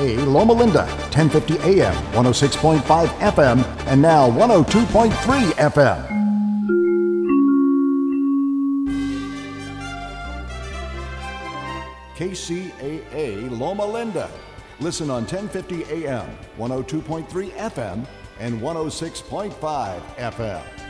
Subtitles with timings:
[0.00, 5.10] AA Loma Linda, 1050 AM, 106.5 FM, and now 102.3
[5.70, 6.20] FM.
[12.16, 14.30] KCAA Loma Linda.
[14.78, 18.06] Listen on 1050 AM, 102.3 FM,
[18.40, 20.89] and 106.5 FM.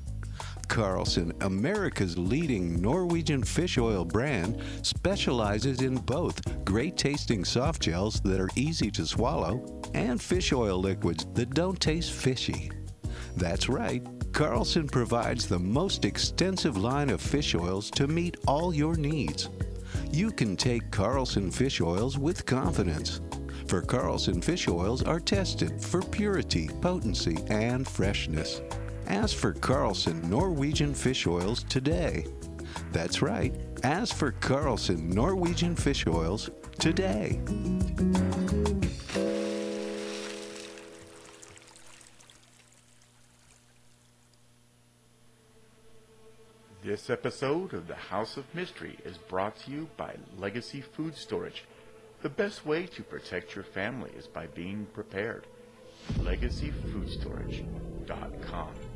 [0.71, 8.39] Carlson, America's leading Norwegian fish oil brand, specializes in both great tasting soft gels that
[8.39, 12.71] are easy to swallow and fish oil liquids that don't taste fishy.
[13.35, 14.01] That's right,
[14.31, 19.49] Carlson provides the most extensive line of fish oils to meet all your needs.
[20.09, 23.19] You can take Carlson fish oils with confidence.
[23.67, 28.61] For Carlson fish oils are tested for purity, potency, and freshness.
[29.11, 32.25] Ask for Carlson Norwegian fish oils today.
[32.93, 36.49] That's right, ask for Carlson Norwegian fish oils
[36.79, 37.41] today.
[46.81, 51.65] This episode of the House of Mystery is brought to you by Legacy Food Storage.
[52.21, 55.47] The best way to protect your family is by being prepared.
[56.19, 58.90] LegacyFoodStorage.com.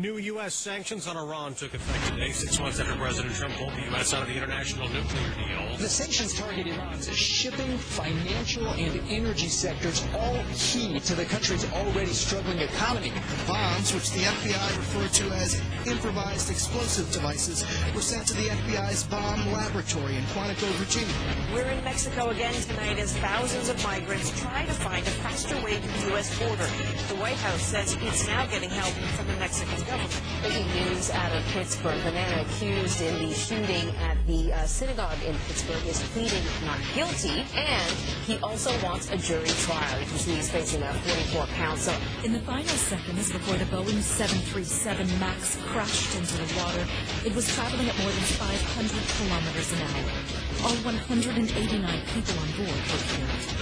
[0.00, 0.54] New U.S.
[0.54, 4.14] sanctions on Iran took effect today, six months after President Trump pulled the U.S.
[4.14, 5.76] out of the international nuclear deal.
[5.76, 12.14] The sanctions target Iran's shipping, financial, and energy sectors, all key to the country's already
[12.14, 13.12] struggling economy.
[13.46, 19.04] Bombs, which the FBI referred to as improvised explosive devices, were sent to the FBI's
[19.04, 21.12] bomb laboratory in Quantico, Virginia.
[21.52, 25.74] We're in Mexico again tonight as thousands of migrants try to find a faster way
[25.74, 26.38] to the U.S.
[26.38, 26.68] border.
[27.08, 31.44] The White House says it's now getting help from the Mexican Breaking news out of
[31.46, 32.00] Pittsburgh.
[32.04, 36.78] The man accused in the shooting at the uh, synagogue in Pittsburgh is pleading not
[36.94, 37.90] guilty, and
[38.24, 39.98] he also wants a jury trial.
[39.98, 41.78] He's facing a 44 count.
[41.80, 41.92] So
[42.22, 46.86] In the final seconds before the Boeing 737 MAX crashed into the water,
[47.26, 50.70] it was traveling at more than 500 kilometers an hour.
[50.70, 53.59] All 189 people on board were killed.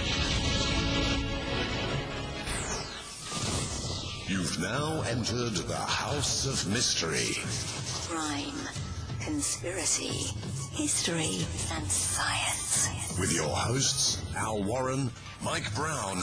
[4.29, 7.33] You've now entered the House of Mystery.
[8.07, 8.53] Crime,
[9.19, 10.29] conspiracy,
[10.71, 13.17] history, and science.
[13.19, 15.09] With your hosts, Al Warren,
[15.43, 16.21] Mike Brown,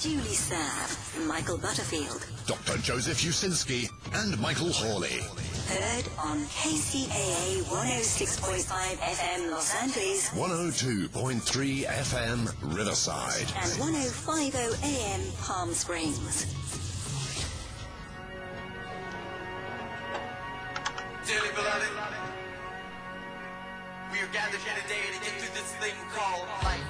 [0.00, 2.24] Julie Sav, Michael Butterfield.
[2.46, 2.78] Dr.
[2.78, 5.18] Joseph Usinski, and Michael Hawley.
[5.66, 13.52] Heard on KCAA 106.5 FM Los Angeles 102.3 FM Riverside.
[13.56, 16.46] and 105.0 AM Palm Springs.
[21.28, 21.92] Dearly beloved,
[24.10, 26.80] we are gathered here today to get through this thing called life.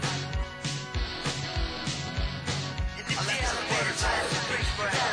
[3.18, 5.07] I left the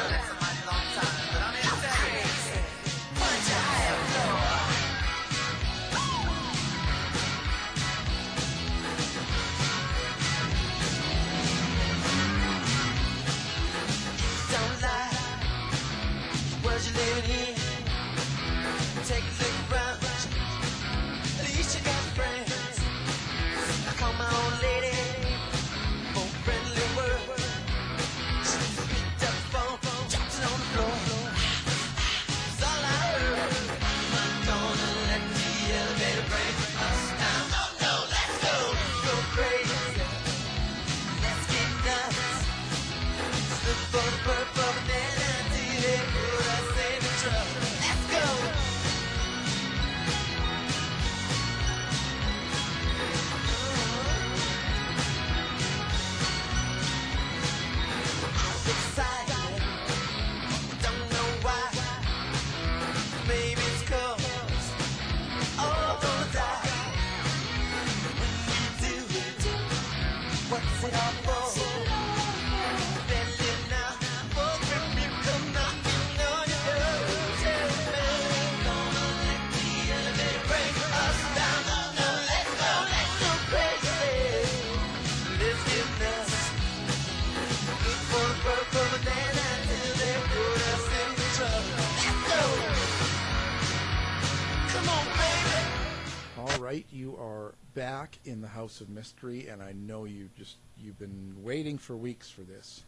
[98.26, 102.30] in the House of Mystery, and I know you just you've been waiting for weeks
[102.30, 102.84] for this.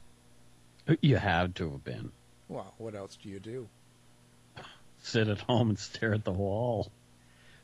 [1.02, 2.12] You had to have been.
[2.48, 3.68] Well, what else do you do?
[5.02, 6.92] Sit at home and stare at the wall.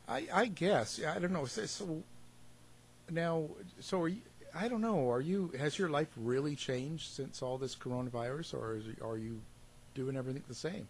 [0.08, 1.46] I, I guess I don't know.
[1.46, 2.02] So,
[3.10, 3.48] now,
[3.80, 4.20] so are you?
[4.54, 5.10] I don't know.
[5.10, 5.52] Are you?
[5.58, 9.40] Has your life really changed since all this coronavirus, or is, are you
[9.94, 10.86] doing everything the same?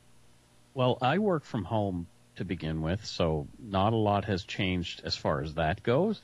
[0.75, 5.17] Well, I work from home to begin with, so not a lot has changed as
[5.17, 6.21] far as that goes.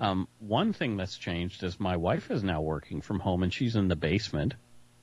[0.00, 3.76] Um, one thing that's changed is my wife is now working from home, and she's
[3.76, 4.54] in the basement.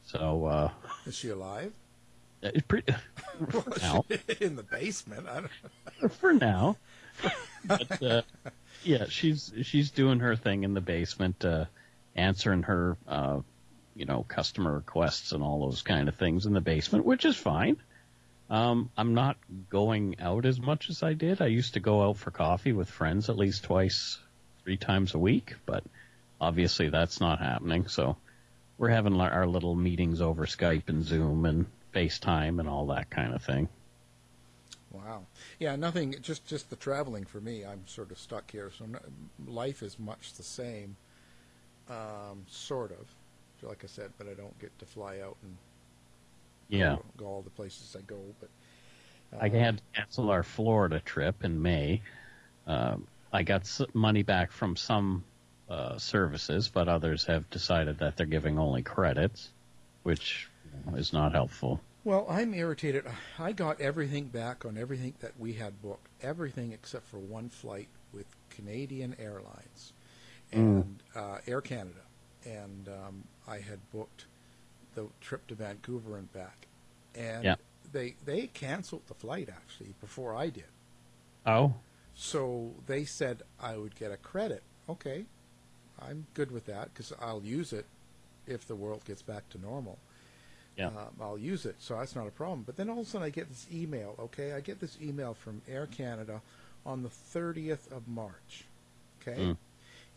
[0.04, 0.72] So uh,
[1.06, 1.72] Is she alive?
[2.68, 2.94] pretty
[3.50, 4.06] for now.
[4.40, 5.28] in the basement.
[5.28, 6.14] I don't.
[6.14, 6.78] for now.
[7.66, 8.22] but uh,
[8.84, 11.66] yeah, she's she's doing her thing in the basement, uh,
[12.16, 13.40] answering her uh,
[13.96, 17.36] you know customer requests and all those kind of things in the basement, which is
[17.36, 17.78] fine.
[18.50, 19.38] Um, I'm not
[19.70, 21.42] going out as much as I did.
[21.42, 24.20] I used to go out for coffee with friends at least twice,
[24.68, 25.82] three times a week, but
[26.42, 27.88] obviously that's not happening.
[27.88, 28.18] So
[28.78, 33.34] we're having our little meetings over Skype and Zoom and FaceTime and all that kind
[33.34, 33.70] of thing.
[34.92, 35.22] Wow.
[35.58, 36.16] Yeah, nothing.
[36.22, 37.64] Just just the traveling for me.
[37.64, 38.70] I'm sort of stuck here.
[38.78, 39.00] So no,
[39.48, 40.98] life is much the same,
[41.90, 43.08] um, sort of.
[43.62, 45.56] Like I said, but I don't get to fly out and
[46.68, 46.98] Yeah.
[46.98, 48.20] go, go all the places I go.
[48.42, 48.50] But
[49.40, 52.02] I had to cancel our Florida trip in May.
[52.66, 55.24] Um, I got money back from some
[55.70, 59.50] uh, services, but others have decided that they're giving only credits,
[60.04, 60.48] which
[60.96, 61.82] is not helpful.
[62.04, 63.06] Well, I'm irritated.
[63.38, 67.90] I got everything back on everything that we had booked, everything except for one flight
[68.14, 69.92] with Canadian Airlines
[70.54, 72.00] and uh, Air Canada,
[72.46, 74.26] and um, I had booked
[74.96, 76.68] the trip to Vancouver and back,
[77.14, 77.56] and Yeah.
[77.92, 80.64] they they canceled the flight actually before I did.
[81.46, 81.74] Oh,
[82.18, 84.64] So they said I would get a credit.
[84.90, 85.26] Okay,
[86.02, 87.86] I'm good with that because I'll use it
[88.48, 90.00] if the world gets back to normal.
[90.76, 90.88] Yeah.
[90.88, 92.64] Um, I'll use it, so that's not a problem.
[92.66, 94.16] But then all of a sudden I get this email.
[94.20, 96.42] Okay, I get this email from Air Canada
[96.86, 98.66] on the 30th of March.
[99.22, 99.40] Okay.
[99.40, 99.58] Mm.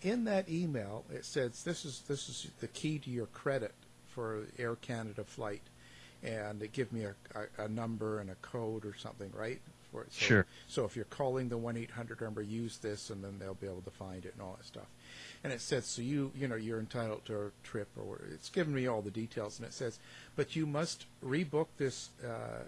[0.03, 3.75] In that email, it says this is this is the key to your credit
[4.15, 5.63] for Air Canada flight,
[6.23, 10.03] and they give me a, a, a number and a code or something, right, for
[10.03, 10.13] it.
[10.13, 10.47] So, Sure.
[10.69, 13.67] So if you're calling the one eight hundred number, use this, and then they'll be
[13.67, 14.87] able to find it and all that stuff.
[15.43, 18.75] And it says so you you know you're entitled to a trip or it's given
[18.75, 19.99] me all the details, and it says,
[20.37, 22.65] but you must rebook this uh,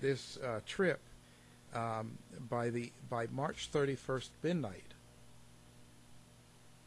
[0.00, 1.00] this uh, trip
[1.74, 2.18] um,
[2.50, 4.94] by the by March thirty first midnight.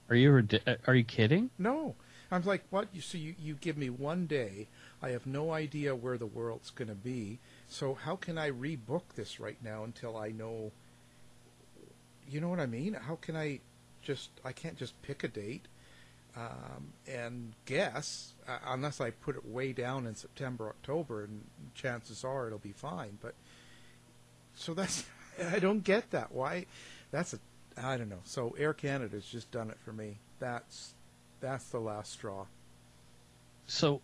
[0.10, 1.50] Are you uh, are you kidding?
[1.58, 1.96] No.
[2.32, 2.88] I'm like, what?
[2.94, 4.68] You so you, you give me one day.
[5.02, 7.40] I have no idea where the world's going to be.
[7.70, 10.72] So how can I rebook this right now until I know?
[12.28, 12.94] You know what I mean?
[12.94, 13.60] How can I
[14.02, 14.30] just?
[14.44, 15.68] I can't just pick a date
[16.36, 22.24] um, and guess uh, unless I put it way down in September, October, and chances
[22.24, 23.18] are it'll be fine.
[23.22, 23.36] But
[24.56, 25.06] so that's
[25.52, 26.32] I don't get that.
[26.32, 26.66] Why?
[27.12, 27.40] That's a
[27.82, 28.22] I don't know.
[28.24, 30.20] So Air Canada's just done it for me.
[30.40, 30.94] That's
[31.40, 32.46] that's the last straw.
[33.66, 34.02] So,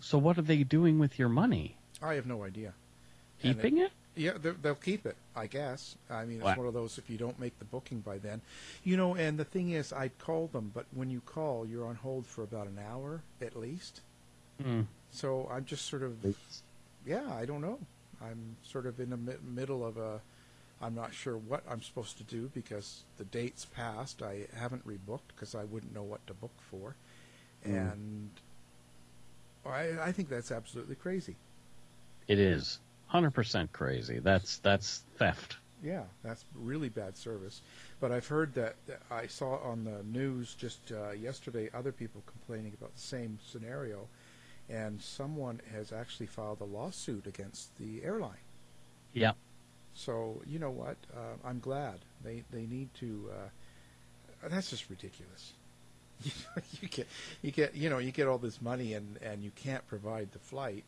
[0.00, 1.76] so what are they doing with your money?
[2.02, 2.72] I have no idea.
[3.42, 3.92] Keeping it?
[4.14, 5.16] Yeah, they'll, they'll keep it.
[5.34, 5.96] I guess.
[6.08, 6.56] I mean, it's Wow.
[6.56, 6.96] one of those.
[6.98, 8.40] If you don't make the booking by then,
[8.82, 9.14] you know.
[9.14, 12.42] And the thing is, I called them, but when you call, you're on hold for
[12.42, 14.00] about an hour at least.
[14.62, 14.82] Hmm.
[15.10, 16.16] So I'm just sort of,
[17.06, 17.78] yeah, I don't know.
[18.22, 20.20] I'm sort of in the mi- middle of a.
[20.80, 24.22] I'm not sure what I'm supposed to do because the date's passed.
[24.22, 26.94] I haven't rebooked because I wouldn't know what to book for,
[27.66, 27.92] Mm.
[27.92, 28.30] and
[29.64, 31.36] I, I think that's absolutely crazy.
[32.28, 32.78] It is
[33.16, 34.18] hundred percent crazy.
[34.18, 35.56] That's that's theft.
[35.82, 37.62] Yeah, that's really bad service.
[37.98, 42.22] But I've heard that, that I saw on the news just uh, yesterday other people
[42.26, 44.06] complaining about the same scenario,
[44.68, 48.44] and someone has actually filed a lawsuit against the airline.
[49.14, 49.32] Yeah.
[49.94, 50.96] So you know what?
[51.14, 53.30] Uh, I'm glad they they need to.
[53.32, 55.54] Uh, that's just ridiculous.
[56.82, 57.06] you get
[57.40, 60.38] you get you know you get all this money and and you can't provide the
[60.38, 60.84] flight.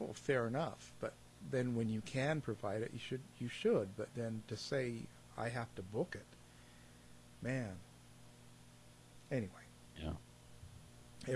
[0.00, 1.12] Well, fair enough, but
[1.50, 3.88] then when you can provide it, you should you should.
[3.96, 4.94] But then to say
[5.36, 7.72] I have to book it, man.
[9.30, 9.48] Anyway,
[10.02, 10.12] Yeah.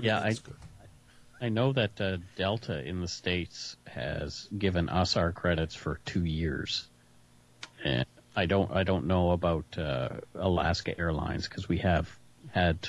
[0.03, 0.57] Yeah, I, good.
[1.41, 6.25] I know that uh, Delta in the states has given us our credits for two
[6.25, 6.87] years,
[7.85, 12.09] and I don't I don't know about uh, Alaska Airlines because we have
[12.51, 12.89] had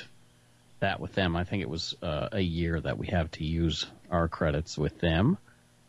[0.80, 1.36] that with them.
[1.36, 4.98] I think it was uh, a year that we have to use our credits with
[4.98, 5.36] them,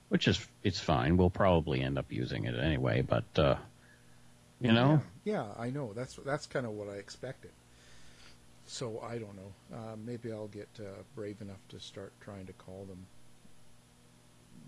[0.09, 1.17] which is it's fine.
[1.17, 3.55] We'll probably end up using it anyway, but uh,
[4.61, 5.01] you know.
[5.23, 5.93] Yeah, yeah, I know.
[5.93, 7.51] That's that's kind of what I expected.
[8.65, 9.77] So I don't know.
[9.77, 13.07] Uh, maybe I'll get uh, brave enough to start trying to call them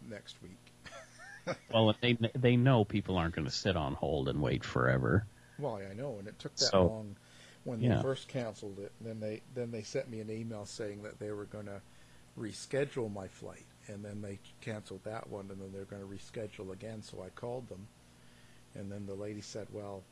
[0.09, 0.57] next week.
[1.73, 5.25] Well, they they know people aren't going to sit on hold and wait forever.
[5.57, 7.15] Well, I know, and it took that So, long
[7.63, 7.95] when yeah.
[7.95, 8.91] they first canceled it.
[9.01, 11.81] Then they then they sent me an email saying that they were going to
[12.37, 16.71] reschedule my flight, and then they canceled that one, and then they're going to reschedule
[16.71, 17.01] again.
[17.03, 17.87] So I called them,
[18.75, 20.03] and then the lady said, "Well,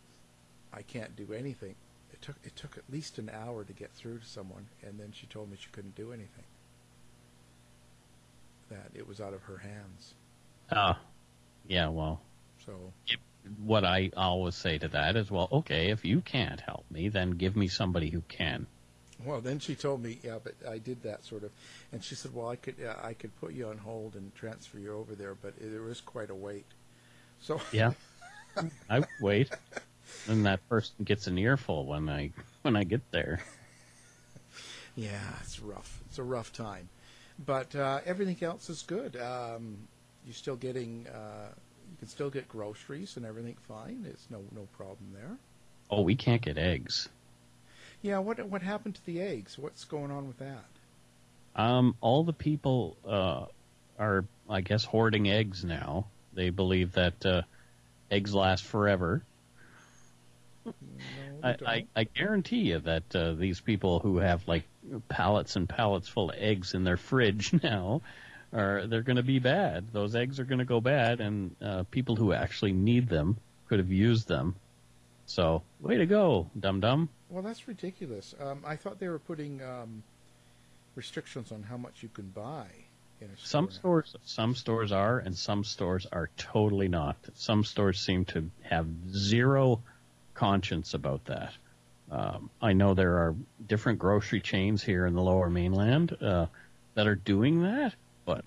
[0.73, 1.75] I can't do anything."
[2.11, 5.11] It took it took at least an hour to get through to someone, and then
[5.13, 6.45] she told me she couldn't do anything.
[8.69, 10.13] That it was out of her hands.
[10.71, 10.99] Ah,
[11.67, 11.87] yeah.
[11.89, 12.21] Well,
[12.65, 12.93] So
[13.63, 17.31] what I always say to that is, well, okay, if you can't help me, then
[17.31, 18.67] give me somebody who can.
[19.25, 21.51] Well, then she told me, yeah, but I did that sort of,
[21.91, 24.79] and she said, well, I could, uh, I could put you on hold and transfer
[24.79, 26.65] you over there, but there is quite a wait.
[27.41, 27.93] So Yeah,
[28.89, 29.51] I wait,
[30.27, 32.31] and that person gets an earful when I
[32.63, 33.41] when I get there.
[34.95, 36.01] yeah, it's rough.
[36.07, 36.89] It's a rough time,
[37.45, 39.15] but uh, everything else is good.
[39.17, 39.87] Um,
[40.25, 41.49] you're still getting, uh,
[41.91, 44.05] you can still get groceries and everything fine.
[44.09, 45.37] It's no no problem there.
[45.91, 47.09] Oh, we can't get eggs.
[48.01, 49.57] Yeah, what what happened to the eggs?
[49.57, 50.65] What's going on with that?
[51.55, 53.45] Um, all the people uh,
[53.97, 56.05] are, I guess, hoarding eggs now.
[56.33, 57.41] They believe that uh,
[58.09, 59.23] eggs last forever.
[61.43, 64.63] I, I, I guarantee you that uh, these people who have like
[65.07, 68.01] pallets and pallets full of eggs in their fridge now
[68.53, 69.87] are they're going to be bad.
[69.91, 73.37] Those eggs are going to go bad, and uh, people who actually need them
[73.67, 74.55] could have used them.
[75.25, 77.09] So, way to go, dum dum.
[77.29, 78.33] Well, that's ridiculous.
[78.41, 80.03] Um, I thought they were putting um,
[80.95, 82.65] restrictions on how much you can buy
[83.21, 83.45] in a store.
[83.45, 87.17] Some stores, some stores are, and some stores are totally not.
[87.35, 89.81] Some stores seem to have zero
[90.33, 91.53] conscience about that.
[92.11, 93.35] Um, I know there are
[93.67, 96.47] different grocery chains here in the Lower Mainland uh,
[96.95, 97.93] that are doing that,
[98.25, 98.43] but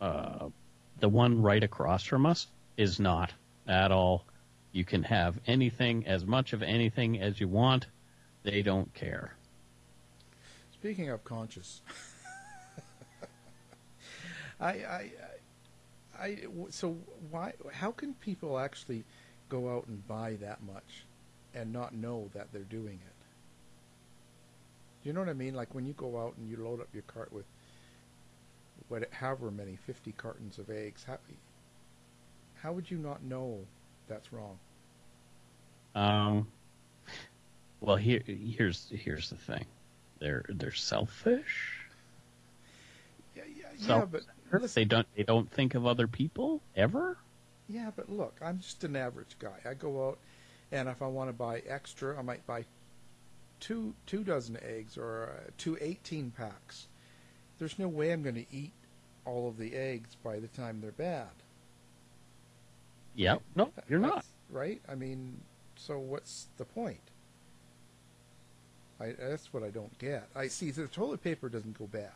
[0.00, 0.48] uh,
[0.98, 3.32] the one right across from us is not
[3.68, 4.24] at all.
[4.72, 7.86] You can have anything, as much of anything as you want.
[8.44, 9.34] They don't care.
[10.72, 11.82] Speaking of conscious,
[14.60, 15.10] I, I,
[16.20, 16.38] I,
[16.70, 16.96] so
[17.30, 17.54] why?
[17.72, 19.04] How can people actually
[19.48, 21.04] go out and buy that much
[21.54, 23.12] and not know that they're doing it.
[25.06, 25.54] You know what I mean?
[25.54, 27.44] Like when you go out and you load up your cart with
[28.88, 31.18] what, however many, 50 cartons of eggs, how,
[32.62, 33.60] how would you not know
[34.08, 34.58] that's wrong?
[35.94, 36.48] Um,
[37.84, 39.64] well, here here's here's the thing.
[40.18, 41.80] They're they're selfish.
[43.36, 47.18] Yeah, yeah, yeah, but they don't they don't think of other people ever.
[47.68, 49.58] Yeah, but look, I'm just an average guy.
[49.68, 50.18] I go out,
[50.72, 52.64] and if I want to buy extra, I might buy
[53.60, 56.86] two two dozen eggs or uh, two 18 packs.
[57.58, 58.72] There's no way I'm going to eat
[59.24, 61.28] all of the eggs by the time they're bad.
[63.14, 63.42] Yep.
[63.54, 64.24] No, you're not.
[64.50, 64.82] Right?
[64.88, 65.40] I mean,
[65.76, 67.00] so what's the point?
[69.00, 70.28] I, that's what I don't get.
[70.34, 72.12] I see the toilet paper doesn't go bad.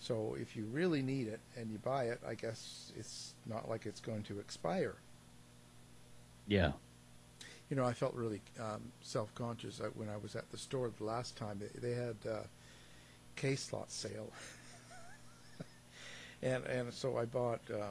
[0.00, 3.84] So if you really need it and you buy it, I guess it's not like
[3.84, 4.94] it's going to expire.
[6.46, 6.72] Yeah.
[7.68, 11.36] You know, I felt really um, self-conscious when I was at the store the last
[11.36, 11.60] time.
[11.60, 12.42] They, they had uh,
[13.36, 14.32] case lot sale,
[16.42, 17.60] and and so I bought.
[17.70, 17.90] Uh,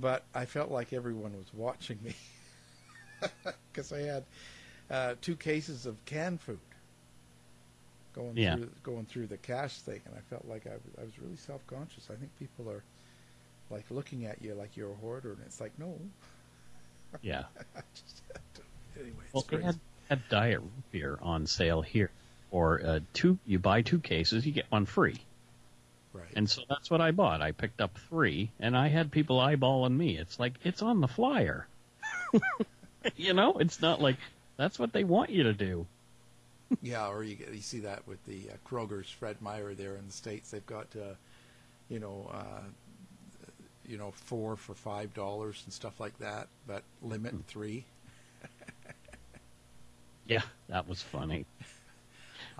[0.00, 2.14] But I felt like everyone was watching me
[3.72, 4.24] because I had
[4.90, 6.58] uh, two cases of canned food
[8.14, 8.56] going Yeah.
[8.56, 11.36] through going through the cash thing, and I felt like I, was- I was really
[11.36, 12.08] self conscious.
[12.10, 12.82] I think people are
[13.70, 15.94] like looking at you like you're a hoarder, and it's like no.
[17.22, 17.42] Yeah.
[17.94, 18.22] Just
[18.96, 19.78] anyway, it's Well, they had,
[20.08, 22.10] had diet root beer on sale here,
[22.52, 23.36] or uh, two.
[23.46, 25.18] You buy two cases, you get one free.
[26.12, 26.24] Right.
[26.34, 27.40] And so that's what I bought.
[27.40, 30.16] I picked up three, and I had people eyeballing me.
[30.18, 31.66] It's like it's on the flyer.
[33.16, 34.16] you know, it's not like
[34.56, 35.86] that's what they want you to do.
[36.82, 40.12] yeah, or you you see that with the uh, Kroger's Fred Meyer there in the
[40.12, 40.50] states.
[40.50, 41.14] They've got uh,
[41.88, 42.62] you know uh,
[43.86, 47.84] you know four for five dollars and stuff like that, but limit three.
[50.26, 51.44] Yeah, that was funny.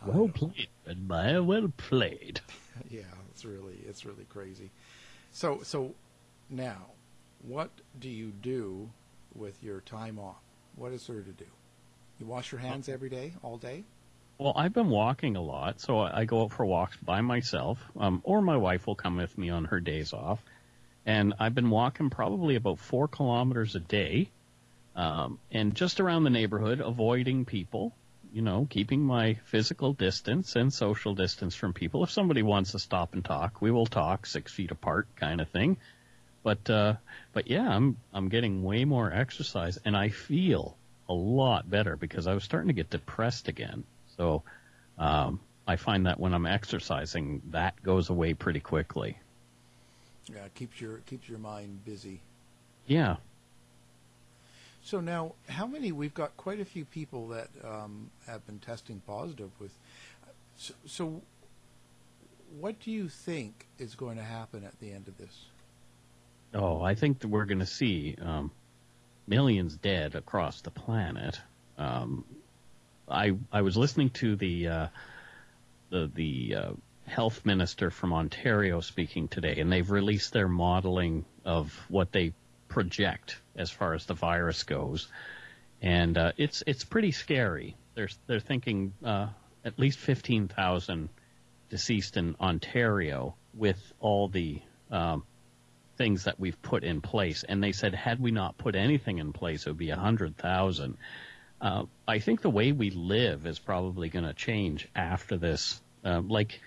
[0.07, 1.43] Well played, Fred Meyer.
[1.43, 2.41] Well played.
[2.91, 4.71] yeah, it's really it's really crazy.
[5.33, 5.95] So so
[6.49, 6.87] now,
[7.43, 8.91] what do you do
[9.35, 10.41] with your time off?
[10.77, 11.45] What is there to do?
[12.19, 13.85] You wash your hands every day, all day.
[14.39, 17.79] Well, I've been walking a lot, so I I go out for walks by myself,
[17.99, 20.43] um, or my wife will come with me on her days off.
[21.07, 24.31] And I've been walking probably about four kilometers a day,
[24.97, 27.93] um, and just around the neighborhood, avoiding people.
[28.33, 32.05] You know, keeping my physical distance and social distance from people.
[32.05, 35.49] If somebody wants to stop and talk, we will talk six feet apart, kind of
[35.49, 35.77] thing.
[36.43, 36.95] But uh,
[37.33, 40.77] but yeah, I'm I'm getting way more exercise, and I feel
[41.09, 43.85] a lot better because I was starting to get depressed again.
[44.17, 44.43] So
[44.97, 49.19] um, I find that when I'm exercising, that goes away pretty quickly.
[50.33, 52.21] Yeah, keeps your keeps your mind busy.
[52.87, 53.17] Yeah.
[54.83, 55.93] So now, how many?
[55.93, 59.73] We've got quite a few people that um, have been testing positive with.
[60.57, 61.23] So, so,
[62.59, 65.45] what do you think is going to happen at the end of this?
[66.55, 68.51] Oh, I think that we're going to see um,
[69.27, 71.39] millions dead across the planet.
[71.79, 72.25] Um,
[73.09, 74.87] I I was listening to the uh,
[75.91, 76.71] the the uh,
[77.07, 82.33] health minister from Ontario speaking today, and they've released their modeling of what they
[82.71, 85.09] project as far as the virus goes,
[85.83, 87.77] and uh, it's it's pretty scary.
[87.95, 89.27] They're they're thinking uh,
[89.65, 91.11] at least fifteen thousand
[91.69, 95.25] deceased in Ontario with all the um,
[95.97, 97.45] things that we've put in place.
[97.45, 100.37] And they said, had we not put anything in place, it would be a hundred
[100.37, 100.97] thousand.
[101.61, 105.81] Uh, I think the way we live is probably going to change after this.
[106.03, 106.61] Uh, like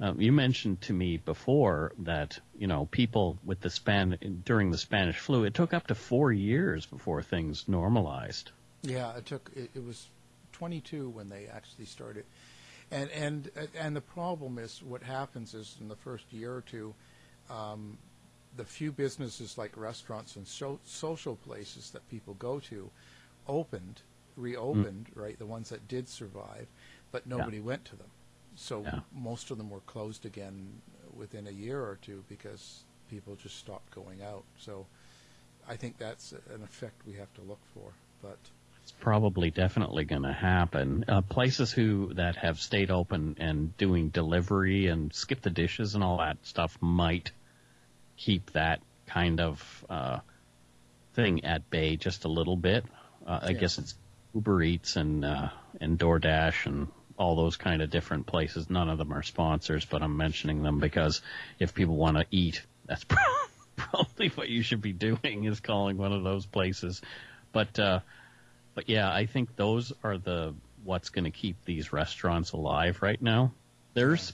[0.00, 4.78] uh, you mentioned to me before that you know people with the span during the
[4.78, 8.50] Spanish flu, it took up to four years before things normalized.
[8.82, 9.50] Yeah, it took.
[9.54, 10.06] It, it was
[10.52, 12.24] 22 when they actually started,
[12.90, 16.94] and and and the problem is what happens is in the first year or two,
[17.48, 17.96] um,
[18.56, 22.90] the few businesses like restaurants and so, social places that people go to,
[23.48, 24.02] opened,
[24.36, 25.38] reopened, right?
[25.38, 26.66] The ones that did survive,
[27.12, 28.08] but nobody went to them.
[28.56, 29.00] So Yeah.
[29.14, 30.80] most of them were closed again
[31.16, 34.44] within a year or two because people just stopped going out.
[34.58, 34.86] So
[35.68, 37.92] I think that's an effect we have to look for.
[38.22, 38.38] But
[38.82, 41.04] It's probably definitely going to happen.
[41.08, 46.38] Uh, places who that have stayed open and doing delivery and SkipTheDishes and all that
[46.42, 47.30] stuff might
[48.16, 50.18] keep that kind of uh,
[51.14, 52.84] thing at bay just a little bit.
[53.26, 53.58] Uh, I Yeah.
[53.60, 53.94] guess it's
[54.34, 55.48] Uber Eats and uh,
[55.80, 58.68] and DoorDash and all those kind of different places.
[58.68, 61.22] None of them are sponsors, but I'm mentioning them because
[61.58, 63.04] if people want to eat, that's
[63.76, 67.00] probably what you should be doing is calling one of those places.
[67.52, 68.00] But uh,
[68.74, 73.20] but yeah, I think those are the what's going to keep these restaurants alive right
[73.20, 73.52] now.
[73.94, 74.32] There's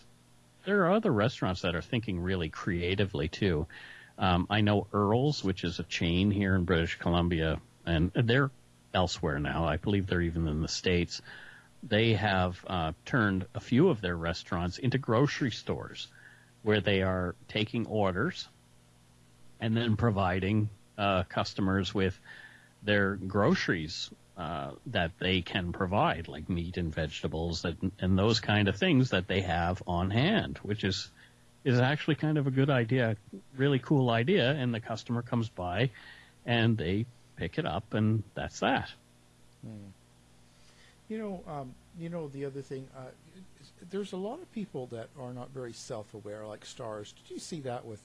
[0.64, 3.66] there are other restaurants that are thinking really creatively too.
[4.18, 8.51] Um, I know Earl's, which is a chain here in British Columbia, and they're
[8.95, 9.64] elsewhere now.
[9.64, 11.23] I believe they're even in the states.
[11.83, 16.09] They have uh, turned a few of their restaurants into grocery stores,
[16.62, 18.47] where they are taking orders
[19.61, 20.68] and then providing
[20.99, 22.18] uh, customers with
[22.83, 28.68] their groceries uh, that they can provide, like meat and vegetables that, and those kind
[28.68, 31.11] of things that they have on hand, which is
[31.64, 33.16] is actually kind of a good idea,
[33.57, 34.51] really cool idea.
[34.51, 35.90] And the customer comes by,
[36.45, 38.90] and they pick it up, and that's that.
[41.12, 42.88] You know, um, you know the other thing.
[42.96, 43.03] Uh,
[43.90, 47.12] there's a lot of people that are not very self-aware, like stars.
[47.12, 48.01] Did you see that with,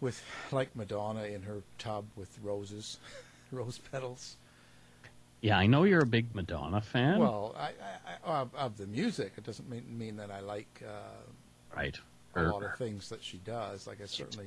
[0.00, 2.98] with like Madonna in her tub with roses,
[3.52, 4.36] rose petals?
[5.42, 7.18] Yeah, I know you're a big Madonna fan.
[7.18, 7.72] Well, I,
[8.24, 11.98] I, of, of the music, it doesn't mean, mean that I like uh, right.
[12.34, 13.86] a Her- lot of things that she does.
[13.86, 14.46] Like I certainly,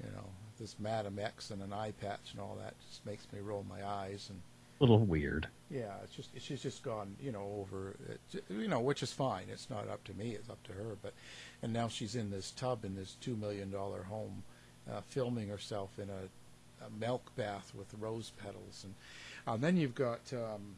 [0.00, 0.26] you know,
[0.60, 3.84] this Madame X and an eye patch and all that just makes me roll my
[3.84, 4.40] eyes and.
[4.80, 5.48] Little weird.
[5.70, 9.44] Yeah, it's just she's just gone, you know, over, it, you know, which is fine.
[9.50, 10.96] It's not up to me; it's up to her.
[11.02, 11.12] But,
[11.62, 14.44] and now she's in this tub in this two million dollar home,
[14.90, 18.94] uh, filming herself in a, a milk bath with rose petals, and
[19.46, 20.76] uh, then you've got, um,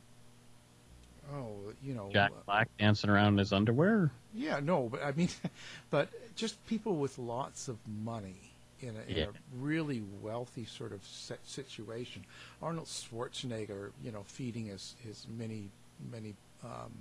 [1.35, 4.11] oh, you know, Jack uh, Black dancing around in his underwear.
[4.35, 5.29] yeah, no, but I mean,
[5.91, 8.48] but just people with lots of money
[8.81, 9.25] in a, in Yeah.
[9.25, 12.25] a really wealthy sort of set situation.
[12.63, 15.71] Arnold Schwarzenegger, you know, feeding his his many
[16.11, 16.93] many um,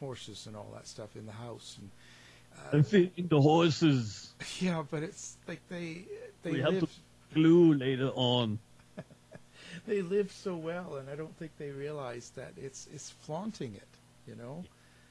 [0.00, 1.90] horses and all that stuff in the house, and
[2.72, 4.32] I'm feeding the horses.
[4.60, 6.04] yeah, but it's like they
[6.42, 6.88] they we have live to
[7.34, 8.58] glue later on.
[9.86, 13.88] they live so well, and I don't think they realize that it's it's flaunting it,
[14.26, 14.64] you know.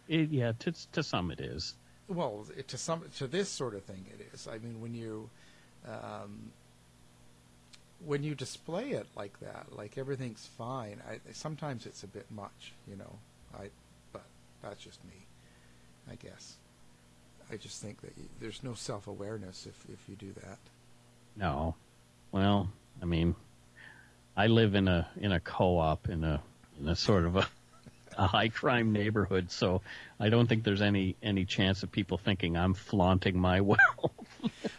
[0.08, 1.76] It, yeah, to to some it is.
[2.08, 4.48] Well, it, to some to this sort of thing, it is.
[4.48, 5.30] I mean, when you
[5.88, 6.52] um,
[8.06, 11.02] when you display it like that, like everything's fine.
[11.10, 13.20] I, sometimes it's a bit much, you know.
[13.58, 13.70] I,
[14.12, 14.26] but
[14.62, 15.26] that's just me,
[16.12, 16.56] I guess.
[17.52, 20.58] I just think that you, there's no self awareness if if you do that.
[21.36, 21.76] No.
[22.32, 22.70] Well,
[23.02, 23.36] I mean,
[24.36, 26.42] I live in a in a co-op in a
[26.80, 27.48] in a sort of a,
[28.18, 29.82] a high crime neighborhood, so
[30.20, 33.80] I don't think there's any any chance of people thinking I'm flaunting my wealth.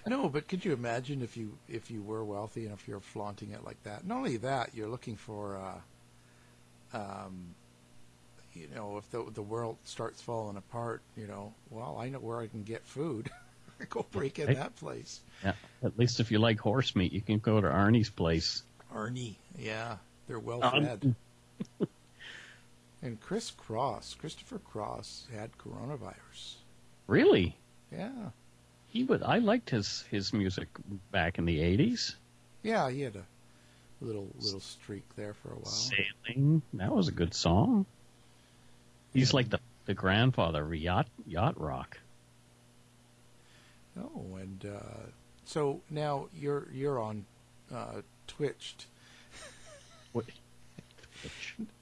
[0.07, 3.51] no, but could you imagine if you if you were wealthy and if you're flaunting
[3.53, 4.07] it like that?
[4.07, 5.57] Not only that, you're looking for,
[6.93, 7.55] uh, um,
[8.55, 12.41] you know, if the the world starts falling apart, you know, well, I know where
[12.41, 13.31] I can get food.
[13.91, 14.57] Go break in Right.
[14.57, 15.21] that place.
[15.45, 18.63] yeah, at least if you like horse meat, you can go to Arnie's place.
[18.95, 19.97] Arnie, yeah,
[20.27, 21.05] they're well Um, fed.
[23.07, 26.57] and Chris Cross, Christopher Cross, had coronavirus.
[27.07, 27.57] Really?
[27.93, 28.11] Yeah,
[28.89, 29.23] He would.
[29.23, 30.69] I liked his his music
[31.13, 32.15] back in the '80s.
[32.63, 33.25] yeah, he had a
[34.01, 35.65] little little streak there for a while.
[35.65, 36.63] Sailing.
[36.75, 37.87] That was a good song.
[39.15, 41.99] He's like the the grandfather of yacht yacht rock.
[43.99, 45.07] Oh, and uh,
[45.45, 47.25] so now you're you're on
[47.73, 48.87] uh, Twitched.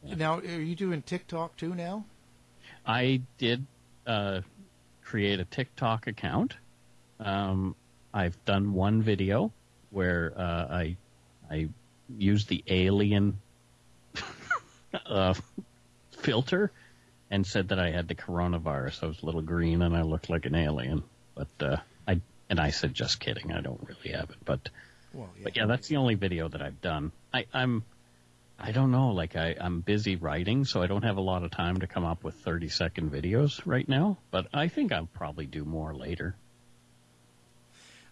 [0.03, 2.05] Now, are you doing TikTok too now?
[2.87, 3.67] I did
[4.07, 4.41] uh,
[5.03, 6.55] create a TikTok account.
[7.19, 7.75] Um,
[8.13, 9.53] I've done one video
[9.91, 10.97] where uh, I
[11.51, 11.69] I
[12.19, 13.41] used the alien
[15.07, 15.35] uh,
[16.19, 16.71] filter
[17.31, 19.03] and said that I had the coronavirus.
[19.03, 21.03] I was a little green and I looked like an alien,
[21.35, 23.53] but uh, I and I said just kidding.
[23.53, 24.69] I don't really have it, but
[25.13, 25.45] Well, yeah.
[25.45, 27.11] but yeah, that's the only video that I've done.
[27.33, 27.85] I, I'm,
[28.59, 31.51] I don't know, like I, I'm busy writing, so I don't have a lot of
[31.51, 35.47] time to come up with 30 second videos right now, but I think I'll probably
[35.47, 36.37] do more later.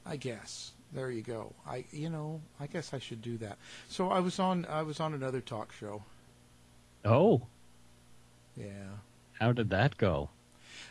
[0.05, 0.72] I guess.
[0.92, 1.55] There you go.
[1.66, 3.57] I you know, I guess I should do that.
[3.88, 6.02] So I was on I was on another talk show.
[7.05, 7.42] Oh,
[8.57, 8.98] Yeah.
[9.40, 10.28] how did that go?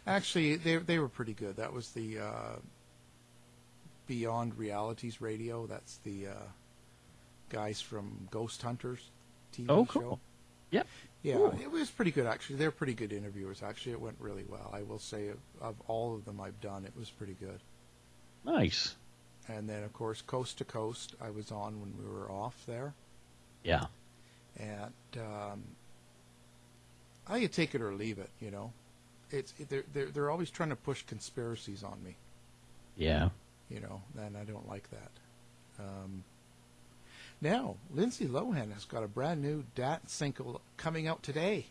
[0.08, 1.58] Actually, they they were pretty good.
[1.58, 2.56] That was the uh,
[4.08, 5.68] Beyond Realities Radio.
[5.68, 6.34] That's the uh,
[7.50, 9.02] guys from Ghost Hunters
[9.52, 10.00] TV Oh, show.
[10.00, 10.20] cool.
[10.72, 10.88] Yep.
[11.24, 11.56] Yeah, Cool.
[11.62, 12.56] it was pretty good actually.
[12.56, 13.62] They're pretty good interviewers.
[13.62, 14.72] Actually, it went really well.
[14.74, 17.60] I will say of, of all of them I've done, it was pretty good.
[18.44, 18.96] Nice.
[19.48, 22.94] And then of course Coast to Coast, I was on when we were off there,
[23.64, 23.86] Yeah.
[24.60, 25.64] and um,
[27.28, 28.30] I could take it or leave it.
[28.40, 28.72] You know,
[29.30, 32.16] it's they're they're they're always trying to push conspiracies on me.
[32.98, 33.30] Yeah.
[33.70, 35.12] You know, and I don't like that.
[35.84, 36.24] Um,
[37.42, 41.66] now, Lindsay Lohan has got a brand new dance single coming out today.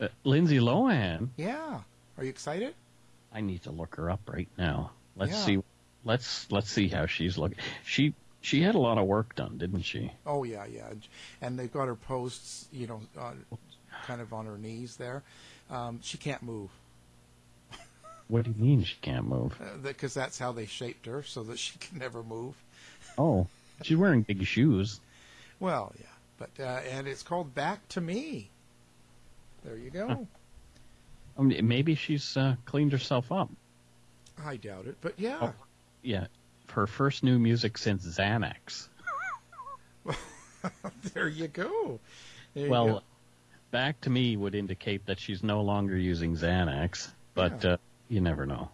[0.00, 1.28] Uh, Lindsay Lohan.
[1.36, 1.80] Yeah,
[2.16, 2.74] are you excited?
[3.32, 4.92] I need to look her up right now.
[5.16, 5.44] Let's Yeah.
[5.44, 5.62] see.
[6.04, 7.58] Let's let's see how she's looking.
[7.84, 10.12] She she had a lot of work done, didn't she?
[10.26, 10.92] Oh yeah, yeah,
[11.40, 13.44] and they've got her posts, you know, on,
[14.04, 15.22] kind of on her knees there.
[15.70, 16.68] Um, she can't move
[18.28, 19.58] What do you mean she can't move?
[19.82, 22.54] because that's how they shaped her, so that she can never move.
[23.16, 23.46] Oh,
[23.82, 25.00] she's wearing big shoes.
[25.60, 26.06] Well, yeah,
[26.38, 28.50] but uh, and it's called Back to Me.
[29.64, 30.26] There you go.
[31.38, 33.50] I mean, maybe she's uh, cleaned herself up.
[34.44, 35.38] I doubt it, but yeah.
[35.40, 35.52] Oh,
[36.02, 36.26] yeah.
[36.70, 38.88] Her first new music since Xanax.
[41.14, 42.00] there you go.
[42.54, 43.00] There you well, go.
[43.70, 47.72] back to me would indicate that she's no longer using Xanax, but Yeah.
[47.72, 47.76] uh,
[48.08, 48.70] you never know.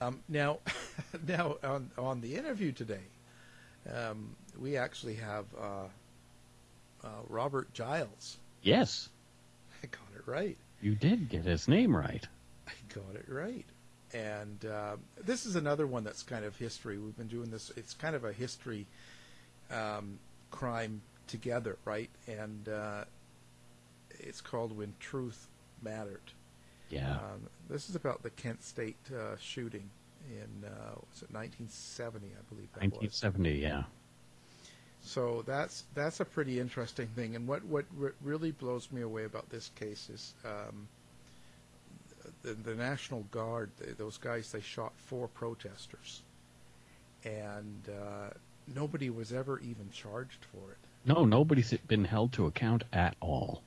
[0.00, 0.58] Um, now,
[1.26, 3.04] now on on the interview today,
[3.90, 5.84] um, we actually have uh,
[7.04, 8.38] uh, Robert Giles.
[8.62, 9.08] Yes,
[9.82, 10.56] I got it right.
[10.80, 12.26] you did get his name right.
[12.68, 13.64] I got it right.
[14.14, 16.98] And um, this is another one that's kind of history.
[16.98, 17.72] We've been doing this.
[17.76, 18.86] It's kind of a history
[19.70, 20.18] um,
[20.50, 22.10] crime together, right?
[22.26, 23.04] And uh,
[24.20, 25.48] it's called When Truth
[25.82, 26.20] Mattered.
[26.90, 27.12] Yeah.
[27.12, 29.88] Um, this is about the Kent State uh, shooting
[30.30, 33.00] in uh, was it 1970, I believe that was.
[33.00, 33.82] 1970, yeah.
[35.02, 37.34] So that's that's a pretty interesting thing.
[37.34, 40.88] And what what re- really blows me away about this case is um,
[42.42, 43.70] the, the National Guard.
[43.78, 46.22] th those guys they shot four protesters,
[47.24, 48.30] and uh,
[48.74, 50.78] nobody was ever even charged for it.
[51.04, 53.62] No, nobody's been held to account at all.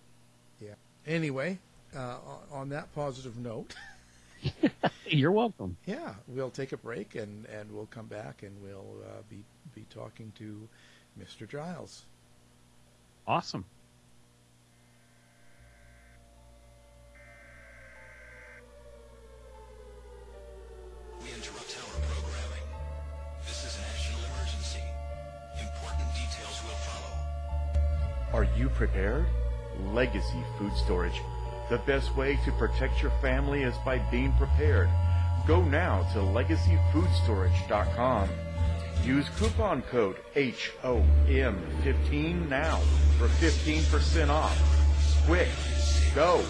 [0.61, 0.75] Yeah.
[1.05, 1.59] Anyway,
[1.95, 2.17] uh,
[2.51, 3.75] on that positive note.
[5.07, 5.77] You're welcome.
[5.85, 9.43] Yeah, we'll take a break and, and we'll come back and we'll uh, be
[9.73, 10.67] be talking to
[11.19, 11.47] Mr.
[11.47, 12.05] Giles.
[13.27, 13.65] Awesome.
[21.21, 22.67] We interrupt our programming.
[23.45, 24.83] This is a national emergency.
[25.59, 28.37] Important details will follow.
[28.37, 29.25] Are you prepared?
[29.91, 31.21] Legacy Food Storage.
[31.69, 34.87] The best way to protect your family is by being prepared.
[35.47, 38.29] Go now to legacyfoodstorage.com.
[39.03, 42.77] Use coupon code HOM15 now
[43.17, 44.57] for 15% off.
[45.27, 45.49] Quick,
[46.13, 46.43] go.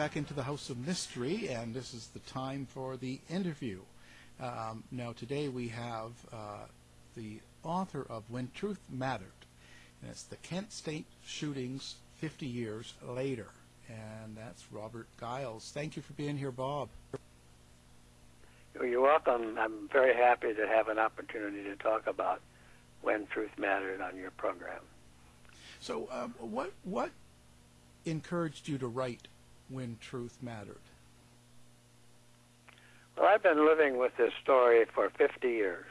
[0.00, 3.80] Back into the House of Mystery, and this is the time for the interview.
[4.40, 6.64] Um, now, today we have uh,
[7.14, 9.26] the author of When Truth Mattered,
[10.00, 13.48] and it's the Kent State shootings 50 years later,
[13.90, 15.70] and that's Robert Giles.
[15.74, 16.88] Thank you for being here, Bob.
[18.82, 19.58] You're welcome.
[19.58, 22.40] I'm very happy to have an opportunity to talk about
[23.02, 24.80] When Truth Mattered on your program.
[25.78, 27.10] So, um, what what
[28.06, 29.28] encouraged you to write
[29.70, 30.80] When Truth Mattered?
[33.16, 35.86] Well, I've been living with this story for 50 years.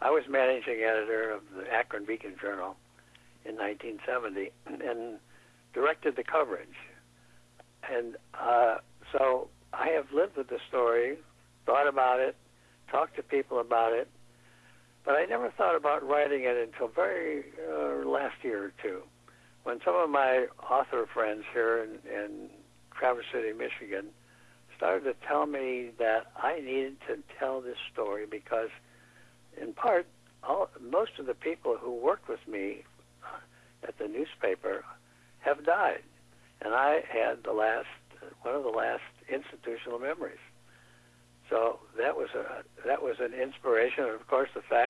[0.00, 2.76] I was managing editor of the Akron Beacon Journal
[3.44, 4.50] in 1970
[4.88, 5.18] and
[5.74, 6.68] directed the coverage.
[7.92, 8.76] And uh,
[9.12, 11.18] so I have lived with the story,
[11.66, 12.36] thought about it,
[12.90, 14.08] talked to people about it,
[15.04, 19.02] but I never thought about writing it until very uh, last year or two,
[19.64, 22.50] when some of my author friends here in, in
[23.00, 24.08] Traverse City, Michigan,
[24.76, 28.68] started to tell me that I needed to tell this story because,
[29.60, 30.06] in part,
[30.42, 32.84] all, most of the people who worked with me
[33.88, 34.84] at the newspaper
[35.38, 36.02] have died,
[36.60, 37.88] and I had the last
[38.42, 40.44] one of the last institutional memories.
[41.48, 44.89] So that was a that was an inspiration, and of course the fact.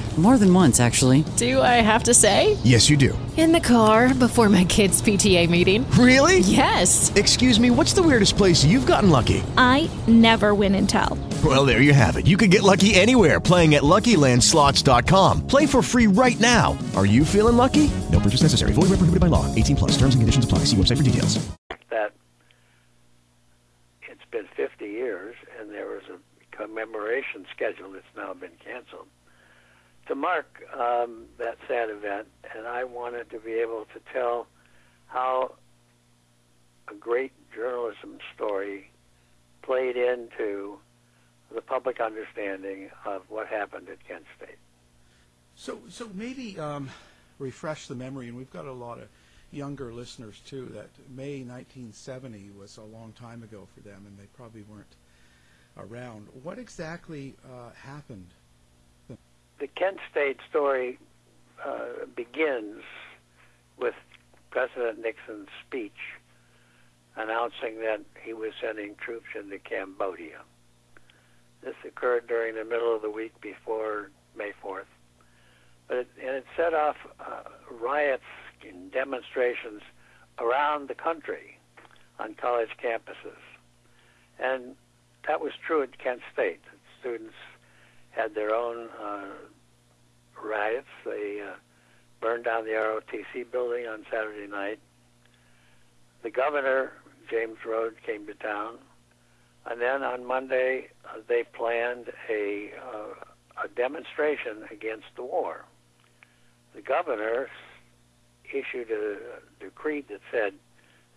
[0.17, 1.23] More than once, actually.
[1.37, 2.57] Do I have to say?
[2.63, 3.17] Yes, you do.
[3.37, 5.89] In the car before my kids' PTA meeting.
[5.91, 6.39] Really?
[6.39, 7.11] Yes.
[7.15, 9.41] Excuse me, what's the weirdest place you've gotten lucky?
[9.57, 11.17] I never win and tell.
[11.43, 12.27] Well, there you have it.
[12.27, 15.47] You can get lucky anywhere playing at LuckyLandSlots.com.
[15.47, 16.77] Play for free right now.
[16.95, 17.89] Are you feeling lucky?
[18.11, 18.73] No purchase necessary.
[18.73, 19.47] Void where prohibited by law.
[19.55, 19.91] 18 plus.
[19.93, 20.59] Terms and conditions apply.
[20.65, 21.39] See website for details.
[21.89, 22.11] that
[24.03, 29.07] it's been 50 years and there was a commemoration schedule that's now been canceled
[30.11, 32.27] to mark um, that sad event.
[32.53, 34.45] And I wanted to be able to tell
[35.07, 35.55] how
[36.89, 38.91] a great journalism story
[39.61, 40.79] played into
[41.53, 44.57] the public understanding of what happened at Kent State.
[45.55, 46.89] So, so maybe um,
[47.39, 49.07] refresh the memory, and we've got a lot of
[49.51, 50.65] younger listeners too.
[50.73, 54.95] That May 1970 was a long time ago for them, and they probably weren't
[55.77, 56.27] around.
[56.43, 58.27] What exactly uh, happened?
[59.61, 60.97] The Kent State story
[61.63, 62.81] uh, begins
[63.77, 63.93] with
[64.49, 66.17] President Nixon's speech
[67.15, 70.39] announcing that he was sending troops into Cambodia.
[71.63, 74.89] This occurred during the middle of the week before May 4th.
[75.87, 78.23] But it, and it set off uh, riots
[78.67, 79.83] and demonstrations
[80.39, 81.59] around the country
[82.17, 83.37] on college campuses.
[84.39, 84.75] And
[85.27, 86.61] that was true at Kent State.
[86.99, 87.35] Students
[88.11, 89.25] had their own uh,
[90.43, 90.87] riots.
[91.05, 91.55] They uh,
[92.19, 94.79] burned down the ROTC building on Saturday night.
[96.23, 96.91] The governor,
[97.29, 98.77] James Rhodes, came to town.
[99.65, 105.65] And then on Monday, uh, they planned a, uh, a demonstration against the war.
[106.73, 107.47] The governor
[108.45, 109.17] issued a
[109.63, 110.53] decree that said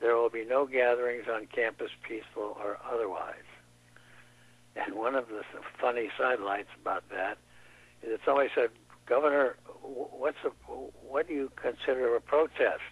[0.01, 3.44] there will be no gatherings on campus, peaceful or otherwise.
[4.77, 5.43] And one of the
[5.81, 7.39] funny sidelights about that
[8.03, 8.70] is that somebody said,
[9.07, 12.83] "Governor, what's a, what do you consider a protest?"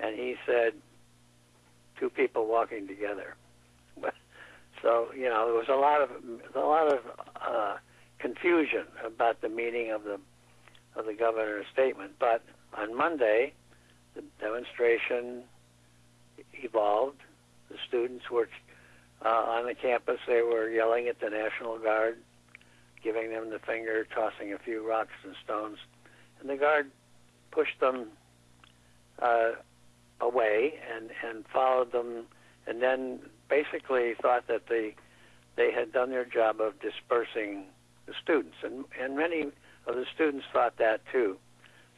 [0.00, 0.74] And he said,
[1.98, 3.36] two people walking together."
[4.80, 6.10] So you know there was a lot of
[6.54, 7.00] a lot of
[7.34, 7.76] uh,
[8.20, 10.20] confusion about the meaning of the
[10.94, 12.12] of the governor's statement.
[12.18, 12.42] But
[12.76, 13.54] on Monday,
[14.14, 15.44] the demonstration
[16.52, 17.20] evolved.
[17.70, 18.48] The students were
[19.24, 20.18] uh, on the campus.
[20.26, 22.18] They were yelling at the National Guard,
[23.02, 25.78] giving them the finger, tossing a few rocks and stones,
[26.40, 26.90] and the guard
[27.50, 28.08] pushed them
[29.20, 29.52] uh,
[30.20, 32.26] away and and followed them,
[32.66, 34.94] and then basically thought that they
[35.56, 37.64] they had done their job of dispersing
[38.06, 39.42] the students, and and many
[39.86, 41.36] of the students thought that too.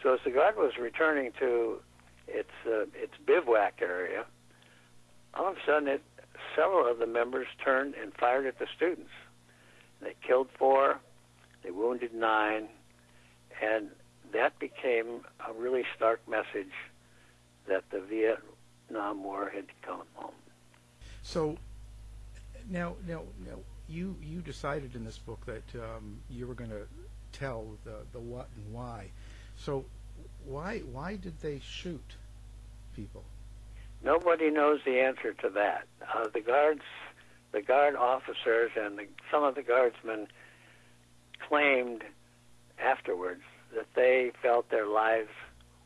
[0.02, 1.80] So as the guard was returning to
[2.26, 4.24] its uh, its bivouac area,
[5.34, 6.02] all of a sudden, it,
[6.56, 9.10] several of the members turned and fired at the students.
[10.00, 10.98] They killed four,
[11.62, 12.68] They wounded nine,
[13.62, 13.90] and
[14.32, 16.72] that became a really stark message
[17.68, 20.32] that the Vietnam War had come home.
[21.22, 21.56] So
[22.68, 26.86] now, now, now, you you decided in this book that um, you were going to
[27.32, 29.10] tell the the what and why.
[29.56, 29.84] So
[30.46, 32.16] why why did they shoot
[32.94, 33.24] people?
[34.02, 35.86] Nobody knows the answer to that.
[36.14, 36.82] Uh, the guards,
[37.52, 40.26] the guard officers, and the, some of the guardsmen
[41.48, 42.02] claimed
[42.78, 43.42] afterwards
[43.74, 45.28] that they felt their lives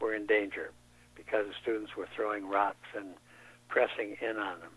[0.00, 0.70] were in danger
[1.16, 3.14] because the students were throwing rocks and
[3.68, 4.70] pressing in on them.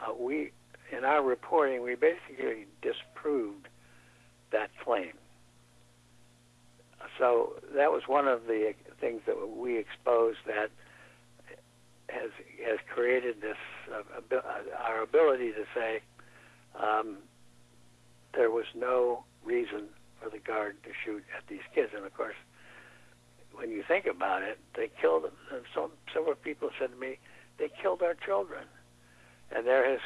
[0.00, 0.52] Uh, we,
[0.96, 3.68] in our reporting, we basically disproved
[4.52, 5.12] that claim.
[7.18, 10.70] So that was one of the things that we exposed that
[12.08, 12.30] has
[12.64, 13.56] has created this
[13.92, 14.02] uh,
[14.36, 14.40] uh,
[14.84, 16.00] our ability to say
[16.80, 17.18] um,
[18.34, 19.84] there was no reason
[20.20, 22.36] for the guard to shoot at these kids, and of course,
[23.54, 25.24] when you think about it, they killed.
[25.24, 27.18] uh, Some several people said to me,
[27.58, 28.64] they killed our children,
[29.54, 30.00] and there has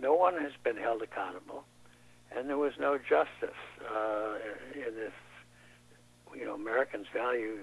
[0.00, 1.64] no one has been held accountable,
[2.34, 3.60] and there was no justice
[3.90, 4.34] uh,
[4.74, 5.12] in this.
[6.36, 7.60] You know, Americans value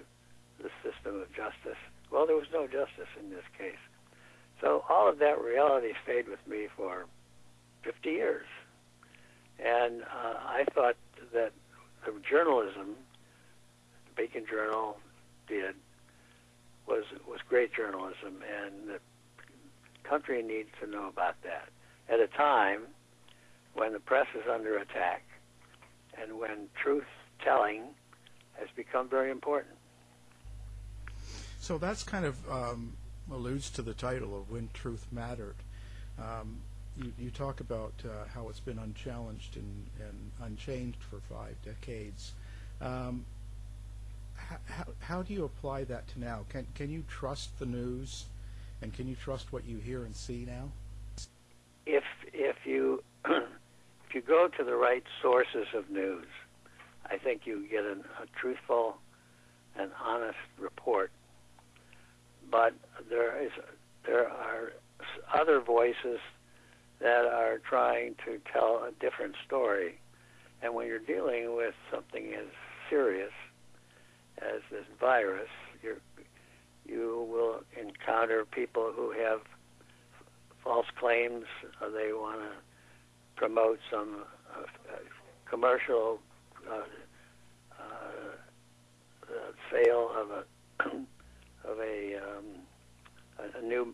[0.60, 1.78] the system of justice.
[2.14, 3.82] Well, there was no justice in this case.
[4.62, 7.08] So all of that reality stayed with me for
[7.82, 8.46] 50 years.
[9.58, 10.96] And uh, I thought
[11.34, 11.52] that
[12.06, 12.96] the journalism,
[14.06, 14.98] the Beacon Journal
[15.48, 15.76] did,
[16.88, 19.00] was was great journalism, and the
[20.04, 21.70] country needs to know about that
[22.10, 22.82] at a time
[23.74, 25.24] when the press is under attack
[26.22, 27.06] and when truth
[27.44, 27.84] telling
[28.60, 29.76] has become very important.
[31.64, 32.92] So that's kind of um,
[33.32, 35.56] alludes to the title of When Truth Mattered.
[36.20, 36.58] Um,
[36.98, 42.34] you, you talk about uh, how it's been unchallenged and, and unchanged for five decades.
[42.82, 43.26] Um,
[44.36, 44.58] how,
[45.00, 46.42] how, do you apply that to now?
[46.50, 48.26] Can, can you trust the news
[48.82, 50.70] and can you trust what you hear and see now?
[51.86, 52.04] if
[52.34, 56.28] if you if you go to the right sources of news,
[57.06, 58.98] I think you get an, a truthful
[59.78, 61.10] and honest report.
[62.54, 62.76] But
[63.10, 63.52] there is
[64.06, 64.74] there are
[65.34, 66.20] other voices
[67.00, 70.00] that are trying to tell a different story,
[70.62, 72.46] and when you're dealing with something as
[72.92, 73.32] serious
[74.38, 75.50] as this virus,
[75.82, 75.96] you
[76.86, 79.42] you will encounter people who have
[80.64, 81.46] false claims.
[81.82, 82.52] They want to
[83.36, 84.26] promote some
[84.56, 84.62] uh,
[85.50, 86.20] commercial
[86.70, 86.84] uh,
[87.80, 89.34] uh,
[89.72, 90.44] sale of a
[91.74, 92.46] of a, um,
[93.58, 93.94] a, new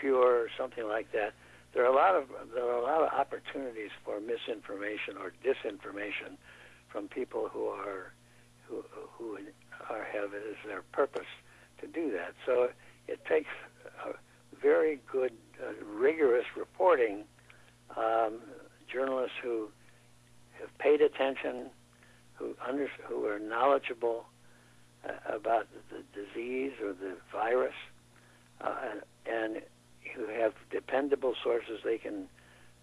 [0.00, 1.32] cure or something like that.
[1.74, 6.36] There are a lot of there are a lot of opportunities for misinformation or disinformation
[6.88, 8.12] from people who are
[8.66, 9.38] who who
[9.90, 11.28] are have it as their purpose
[11.80, 12.34] to do that.
[12.46, 12.70] So
[13.06, 13.50] it takes
[14.04, 14.12] a
[14.60, 15.32] very good,
[15.62, 17.24] uh, rigorous reporting.
[17.96, 18.40] Um,
[18.90, 19.68] journalists who
[20.60, 21.70] have paid attention,
[22.34, 24.26] who under, who are knowledgeable
[25.26, 27.74] about the disease or the virus,
[28.60, 28.74] uh,
[29.26, 29.62] and
[30.14, 32.28] who have dependable sources they can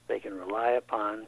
[0.08, 1.26] they can rely upon,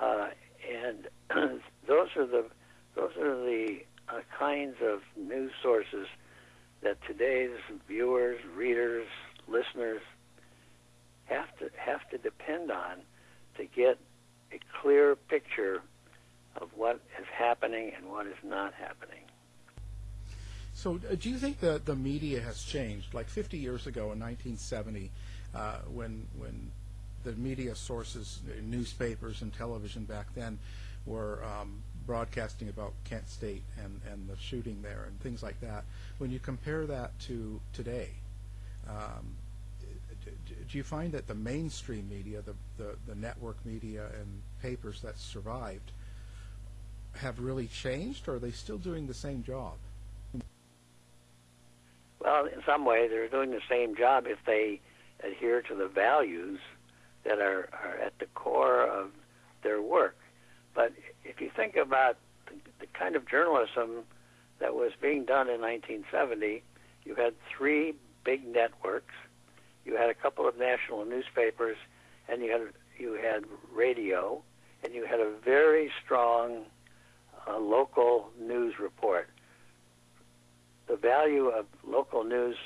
[0.00, 0.28] uh,
[0.70, 1.08] and
[1.86, 2.46] those are the
[2.94, 6.06] those are the uh, kinds of news sources
[6.82, 7.56] that today's
[7.88, 9.06] viewers, readers,
[9.48, 10.00] listeners
[11.24, 12.98] have to have to depend on
[13.56, 13.98] to get
[14.52, 15.82] a clear picture
[16.60, 19.25] of what is happening and what is not happening.
[20.76, 23.14] So, uh, do you think that the media has changed?
[23.14, 25.10] Like 50 years ago, in 1970,
[25.54, 26.70] uh, when when
[27.24, 30.58] the media sources, uh, newspapers and television back then,
[31.06, 35.84] were um, broadcasting about Kent State and, and the shooting there and things like that.
[36.18, 38.10] When you compare that to today,
[38.86, 39.34] um,
[40.68, 45.18] do you find that the mainstream media, the, the, the network media and papers that
[45.18, 45.90] survived,
[47.14, 49.72] have really changed, or are they still doing the same job?
[52.20, 54.80] Well, in some way, they're doing the same job if they
[55.22, 56.60] adhere to the values
[57.24, 59.10] that are, are at the core of
[59.62, 60.16] their work.
[60.74, 60.92] But
[61.24, 64.04] if you think about the, the kind of journalism
[64.58, 66.62] that was being done in 1970,
[67.04, 67.94] you had three
[68.24, 69.14] big networks,
[69.84, 71.76] you had a couple of national newspapers,
[72.28, 72.60] and you had
[72.98, 74.42] you had radio,
[74.82, 76.64] and you had a very strong
[77.46, 79.28] uh, local news report.
[80.88, 82.56] The value of local news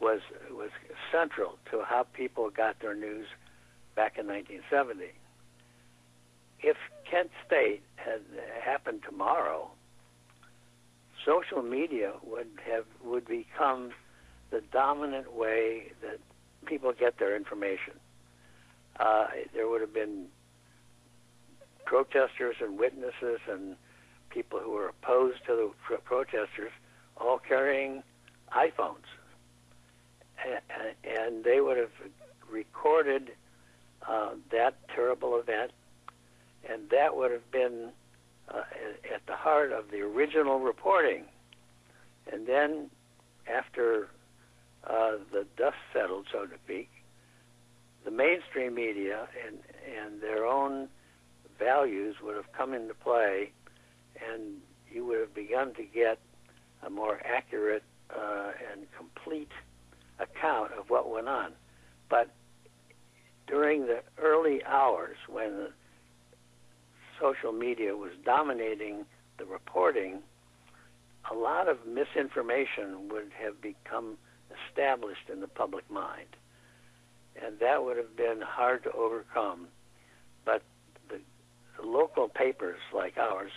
[0.00, 0.20] was
[0.50, 0.70] was
[1.10, 3.26] central to how people got their news
[3.94, 5.12] back in 1970.
[6.60, 6.76] If
[7.08, 8.20] Kent State had
[8.62, 9.70] happened tomorrow,
[11.24, 13.90] social media would have would become
[14.50, 16.18] the dominant way that
[16.66, 17.94] people get their information.
[18.98, 20.26] Uh, there would have been
[21.84, 23.76] protesters and witnesses and
[24.30, 26.72] people who were opposed to the pro- protesters
[27.16, 28.02] all carrying
[28.54, 29.06] iPhones.
[31.04, 31.90] And, they would have
[32.50, 33.32] recorded
[34.08, 35.72] uh, that terrible event,
[36.68, 37.90] and that would have been
[38.48, 41.24] uh, at- at the heart of the original reporting.
[42.32, 42.90] And then,
[43.46, 44.08] after
[44.84, 46.90] uh, the dust settled, so to speak,
[48.04, 49.58] the mainstream media and
[49.98, 50.88] and their own
[51.58, 53.52] values would have come into play,
[54.32, 56.18] and you would have begun to get
[56.84, 59.50] a more accurate uh, and complete
[60.22, 61.52] account of what went on.
[62.08, 62.30] But
[63.46, 65.68] during the early hours when
[67.20, 69.04] social media was dominating
[69.38, 70.20] the reporting,
[71.30, 74.16] a lot of misinformation would have become
[74.68, 76.36] established in the public mind.
[77.42, 79.68] And that would have been hard to overcome.
[80.44, 80.62] But
[81.08, 81.20] the,
[81.78, 83.52] the local papers like ours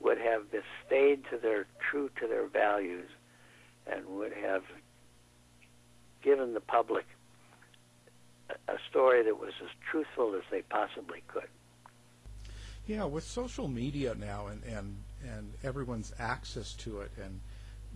[0.00, 0.42] would have
[0.86, 3.08] stayed to their true to their values
[3.86, 4.62] and would have
[6.24, 7.04] given the public
[8.50, 11.48] a, story that was as truthful as they possibly could.
[12.86, 17.40] Yeah, with social media now and, and, and everyone's access to it and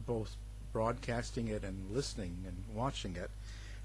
[0.07, 0.37] both
[0.73, 3.31] broadcasting it and listening and watching it,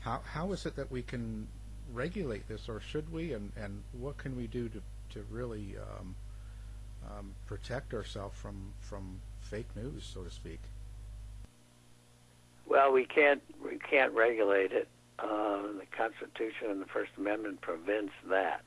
[0.02, 1.48] how, how is it that we can
[1.92, 6.16] regulate this or should we and, and what can we do to, to really um,
[7.10, 10.60] um, protect ourselves from, from fake news, so to speak?
[12.68, 14.88] Well, we can't we can't regulate it.
[15.20, 18.64] Uh, the Constitution and the First Amendment prevents that.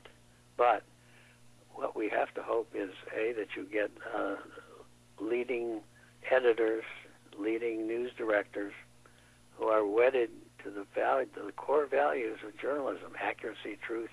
[0.55, 0.83] But
[1.73, 4.35] what we have to hope is a that you get uh,
[5.19, 5.81] leading
[6.31, 6.83] editors,
[7.37, 8.73] leading news directors
[9.55, 10.29] who are wedded
[10.63, 14.09] to the value, to the core values of journalism: accuracy, truth,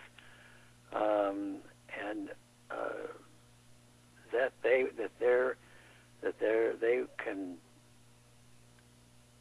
[0.93, 1.57] um,
[2.09, 2.31] and
[2.71, 3.07] uh,
[4.33, 5.57] that they that they're
[6.23, 7.57] that they they can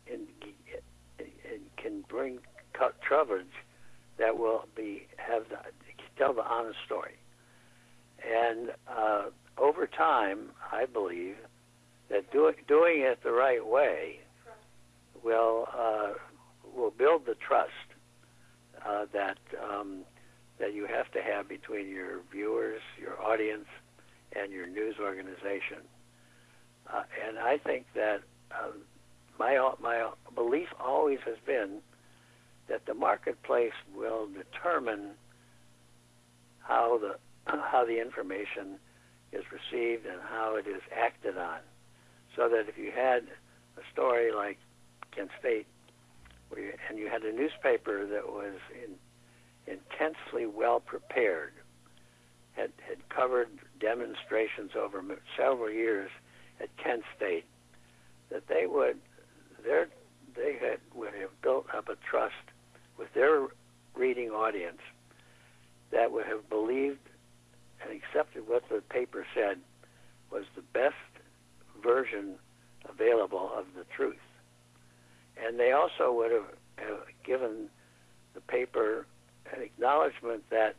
[0.08, 0.28] in,
[1.20, 2.40] in, can bring
[2.74, 3.48] co- coverage
[4.18, 5.58] that will be have the,
[6.18, 7.16] tell the honest story.
[8.26, 9.26] And uh,
[9.58, 11.36] over time, I believe
[12.10, 14.20] that do, doing it the right way
[15.24, 16.14] will uh,
[16.76, 17.72] will build the trust
[18.86, 20.00] uh, that um,
[20.60, 23.68] that you have to have between your viewers, your audience,
[24.36, 25.80] and your news organization.
[26.92, 28.72] Uh, and I think that uh,
[29.40, 31.80] my my belief always has been
[32.68, 35.12] that the marketplace will determine
[36.60, 37.16] how the
[37.46, 38.80] how the information
[39.32, 41.60] is received and how it is acted on.
[42.36, 43.24] So that if you had
[43.78, 44.58] a story like
[45.12, 45.68] Kent State,
[46.56, 48.96] you, and you had a newspaper that was in,
[49.68, 51.54] intensely well prepared,
[52.54, 55.04] had had covered demonstrations over
[55.38, 56.10] several years
[56.62, 57.46] at Kent State,
[58.30, 58.98] that they would
[59.64, 59.88] their
[60.36, 62.34] they had would have built up a trust
[62.98, 63.48] with their
[63.96, 64.82] reading audience
[65.92, 67.10] that would have believed
[67.82, 69.58] and accepted what the paper said
[70.32, 70.96] was the best
[71.84, 72.36] version
[72.90, 74.16] available of the truth.
[75.38, 76.48] And they also would have,
[76.78, 77.70] have given
[78.34, 79.06] the paper
[79.54, 80.76] an acknowledgement that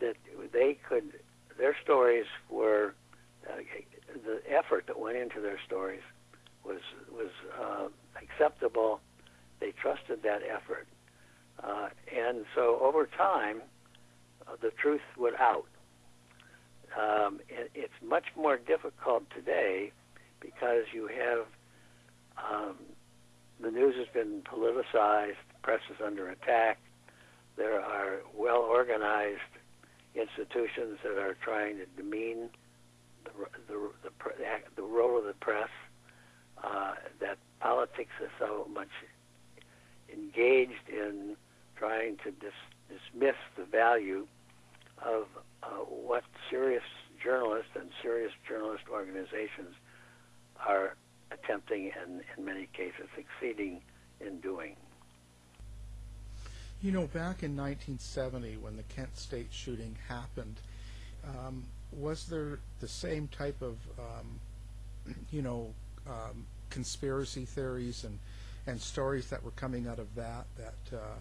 [0.00, 0.16] that
[0.52, 1.12] they could
[1.58, 2.94] their stories were
[3.48, 3.56] uh,
[4.24, 6.02] the effort that went into their stories
[6.68, 7.88] was was uh,
[8.22, 9.00] acceptable.
[9.60, 10.86] They trusted that effort,
[11.62, 13.62] uh, and so over time,
[14.46, 15.66] uh, the truth would out.
[16.96, 19.92] Um, it, it's much more difficult today
[20.40, 21.46] because you have
[22.38, 22.76] um,
[23.60, 26.78] the news has been politicized, the press is under attack.
[27.56, 29.40] There are well organized
[30.14, 32.50] institutions that are trying to demean
[33.24, 33.30] the
[33.66, 34.10] the the,
[34.76, 35.68] the role of the press.
[36.62, 38.88] Uh, that politics is so much
[40.12, 41.36] engaged in
[41.76, 42.52] trying to dis-
[42.88, 44.26] dismiss the value
[45.04, 45.26] of
[45.62, 46.82] uh, what serious
[47.22, 49.74] journalists and serious journalist organizations
[50.66, 50.96] are
[51.30, 53.80] attempting and in many cases succeeding
[54.20, 54.74] in doing.
[56.82, 60.60] You know, back in 1970, when the Kent State shooting happened,
[61.24, 65.74] um, was there the same type of, um, you know,
[66.06, 68.18] um, conspiracy theories and,
[68.66, 71.18] and stories that were coming out of that that uh,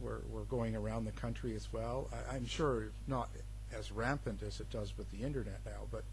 [0.00, 2.08] were, were going around the country as well?
[2.12, 3.28] I, I'm sure not
[3.76, 5.86] as rampant as it does with the internet now.
[5.90, 6.04] But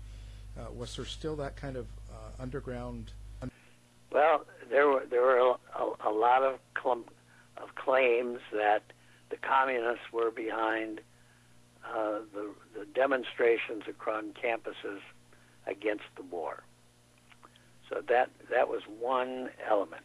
[0.58, 3.12] uh, was there still that kind of uh, underground?
[4.12, 6.60] Well, there were there were a, a, a lot of
[7.58, 8.84] of claims that
[9.30, 11.02] the communists were behind
[11.86, 15.02] uh, the the demonstrations across campuses
[15.66, 16.64] against the war.
[17.90, 20.04] So that that was one element.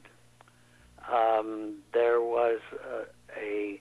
[1.10, 3.04] Um, there was uh,
[3.36, 3.80] a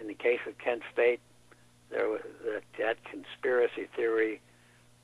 [0.00, 1.20] in the case of Kent State,
[1.90, 4.40] there was that, that conspiracy theory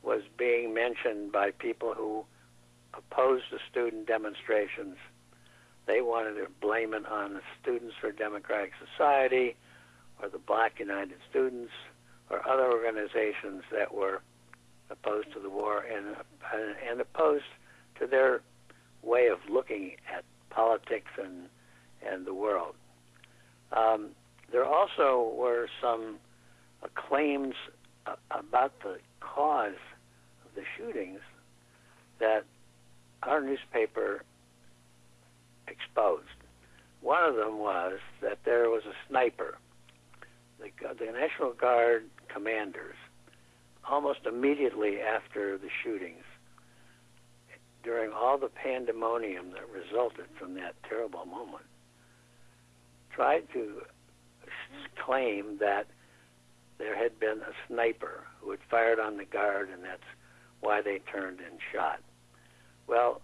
[0.03, 2.25] was being mentioned by people who
[2.95, 4.97] opposed the student demonstrations.
[5.87, 9.57] They wanted to blame it on the Students for Democratic Society
[10.23, 11.73] or the Black United Students
[12.31, 14.23] or other organizations that were
[14.91, 16.17] opposed to the war and
[16.89, 17.45] and opposed
[17.99, 18.41] to their
[19.03, 21.49] way of looking at politics and
[22.07, 22.75] and the world.
[23.73, 24.11] Um,
[24.53, 26.19] there also were some
[26.83, 27.55] uh, claims
[28.07, 29.73] uh, about the cause
[30.45, 31.21] of the shootings
[32.21, 32.45] that
[33.23, 34.23] our newspaper
[35.67, 36.27] exposed.
[37.01, 39.59] One of them was that there was a sniper.
[40.59, 42.97] The, the National Guard commanders,
[43.89, 46.25] almost immediately after the shootings,
[47.89, 51.65] during all the pandemonium that resulted from that terrible moment,
[53.11, 53.81] tried to
[55.03, 55.87] claim that
[56.77, 60.03] there had been a sniper who had fired on the guard, and that's
[60.61, 62.01] why they turned and shot.
[62.87, 63.23] Well,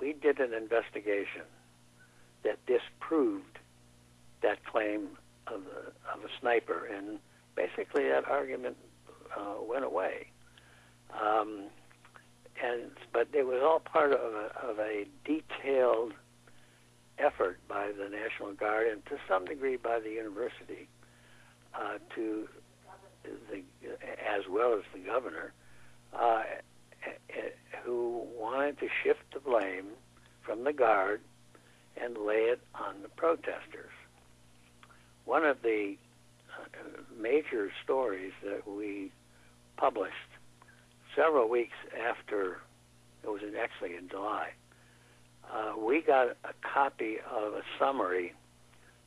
[0.00, 1.46] we did an investigation
[2.42, 3.60] that disproved
[4.42, 5.10] that claim
[5.46, 7.20] of a, of a sniper, and
[7.54, 8.76] basically that argument
[9.38, 10.26] uh, went away.
[11.14, 11.66] Um,
[12.62, 16.12] and but it was all part of a, of a detailed
[17.18, 20.88] effort by the National Guard and to some degree by the university
[21.74, 22.48] uh, to
[23.50, 23.62] the
[24.26, 25.52] as well as the governor
[26.18, 26.42] uh,
[27.84, 29.86] who wanted to shift the blame
[30.42, 31.20] from the guard
[32.00, 33.90] and lay it on the protesters.
[35.24, 35.96] One of the
[36.58, 39.12] uh, major stories that we
[39.76, 40.31] published
[41.16, 41.76] several weeks
[42.08, 42.60] after
[43.22, 44.50] it was in, actually in July,
[45.52, 48.32] uh, we got a copy of a summary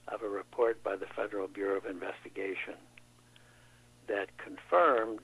[0.08, 2.76] of a report by the Federal Bureau of Investigation
[4.08, 5.22] that confirmed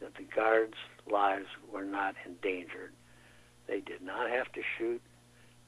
[0.00, 0.74] that the guards'
[1.10, 2.92] lives were not endangered.
[3.66, 5.02] They did not have to shoot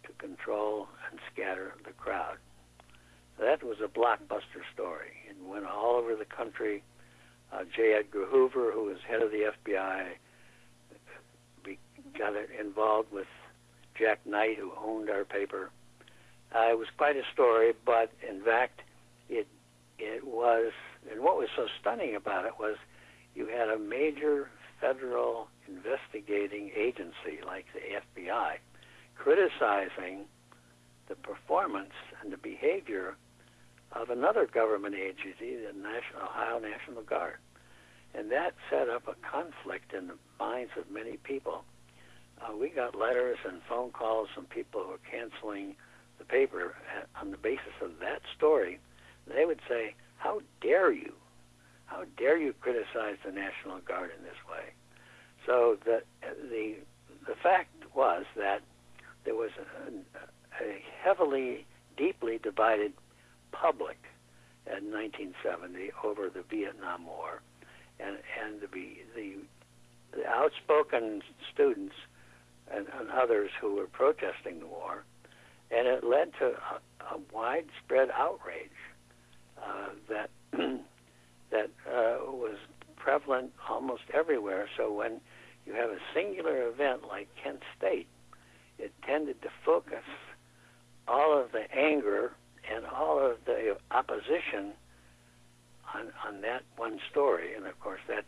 [0.04, 2.36] to control and scatter the crowd.
[3.36, 6.82] So that was a blockbuster story It went all over the country.
[7.52, 7.94] Uh, J.
[7.94, 10.10] Edgar Hoover, who was head of the FBI,
[12.16, 13.26] got involved with
[13.98, 15.70] Jack Knight, who owned our paper.
[16.54, 18.80] Uh, it was quite a story, but in fact,
[19.28, 19.46] it
[19.98, 20.72] it was.
[21.10, 22.76] And what was so stunning about it was,
[23.34, 24.50] you had a major
[24.80, 27.80] federal investigating agency like the
[28.24, 28.58] FBI
[29.18, 30.24] criticizing
[31.08, 31.92] the performance
[32.22, 33.16] and the behavior
[33.92, 37.36] of another government agency, the National, Ohio National Guard.
[38.14, 41.64] And that set up a conflict in the minds of many people.
[42.40, 45.74] Uh, we got letters and phone calls from people who were canceling
[46.18, 46.74] the paper
[47.20, 48.78] on the basis of that story.
[49.26, 51.12] They would say, How dare you?
[51.86, 54.72] How dare you criticize the National Guard in this way?
[55.46, 56.02] So the,
[56.50, 56.76] the,
[57.26, 58.60] the fact was that
[59.24, 61.66] there was a, a heavily,
[61.96, 62.92] deeply divided
[63.52, 63.98] public
[64.66, 67.40] in 1970 over the Vietnam War,
[67.98, 68.68] and and the
[69.14, 69.36] the,
[70.12, 71.94] the outspoken students
[72.72, 75.04] and, and, others who were protesting the war,
[75.70, 78.70] and it led to a, a widespread outrage
[79.62, 80.30] uh, that
[81.50, 82.56] that uh, was
[82.96, 84.68] prevalent almost everywhere.
[84.76, 85.20] So when
[85.66, 88.08] you have a singular event like Kent State,
[88.78, 90.04] it tended to focus
[91.06, 92.32] all of the anger
[92.70, 94.72] and all of the opposition
[95.94, 98.26] on on that one story, and of course that's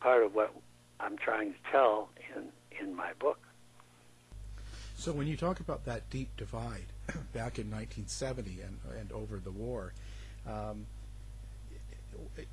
[0.00, 0.54] part of what
[1.02, 2.48] I'm trying to tell in
[2.80, 3.38] in my book.
[4.96, 6.86] So when you talk about that deep divide
[7.32, 9.92] back in 1970 and and over the war,
[10.46, 10.86] um,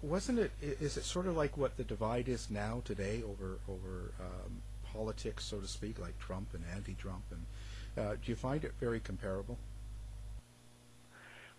[0.01, 0.51] wasn't it?
[0.61, 4.61] Is it sort of like what the divide is now today over over um,
[4.93, 7.23] politics, so to speak, like Trump and anti-Trump?
[7.31, 9.57] And uh, do you find it very comparable?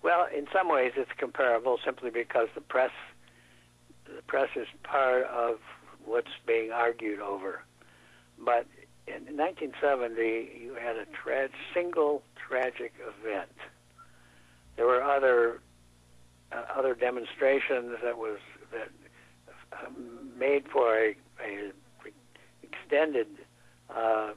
[0.03, 2.93] Well, in some ways, it's comparable simply because the press,
[4.05, 5.59] the press is part of
[6.09, 7.63] what's being argued over.
[8.39, 8.67] But
[9.07, 13.53] in 1970, you had a tra- single tragic event.
[14.77, 15.61] There were other
[16.51, 18.39] uh, other demonstrations that was
[18.73, 18.89] that
[19.73, 19.91] uh,
[20.39, 21.73] made for a, a
[22.63, 23.27] extended
[23.95, 24.31] uh,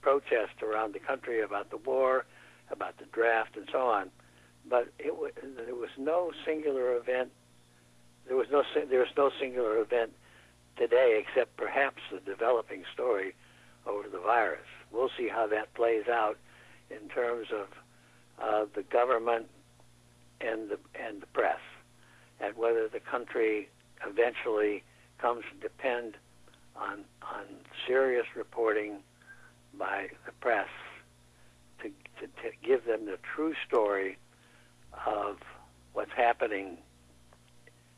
[0.00, 2.24] protest around the country about the war,
[2.70, 4.10] about the draft, and so on.
[4.68, 7.30] But it was, there was no singular event.
[8.26, 10.12] There was no there was no singular event
[10.80, 13.34] today, except perhaps the developing story
[13.86, 14.66] over the virus.
[14.90, 16.38] We'll see how that plays out
[16.90, 17.68] in terms of
[18.42, 19.46] uh, the government
[20.40, 21.60] and the and the press,
[22.40, 23.68] and whether the country
[24.06, 24.82] eventually
[25.18, 26.16] comes to depend
[26.74, 27.44] on on
[27.86, 29.00] serious reporting
[29.78, 30.68] by the press
[31.82, 34.18] to, to, to give them the true story
[35.06, 35.36] of
[35.92, 36.78] what's happening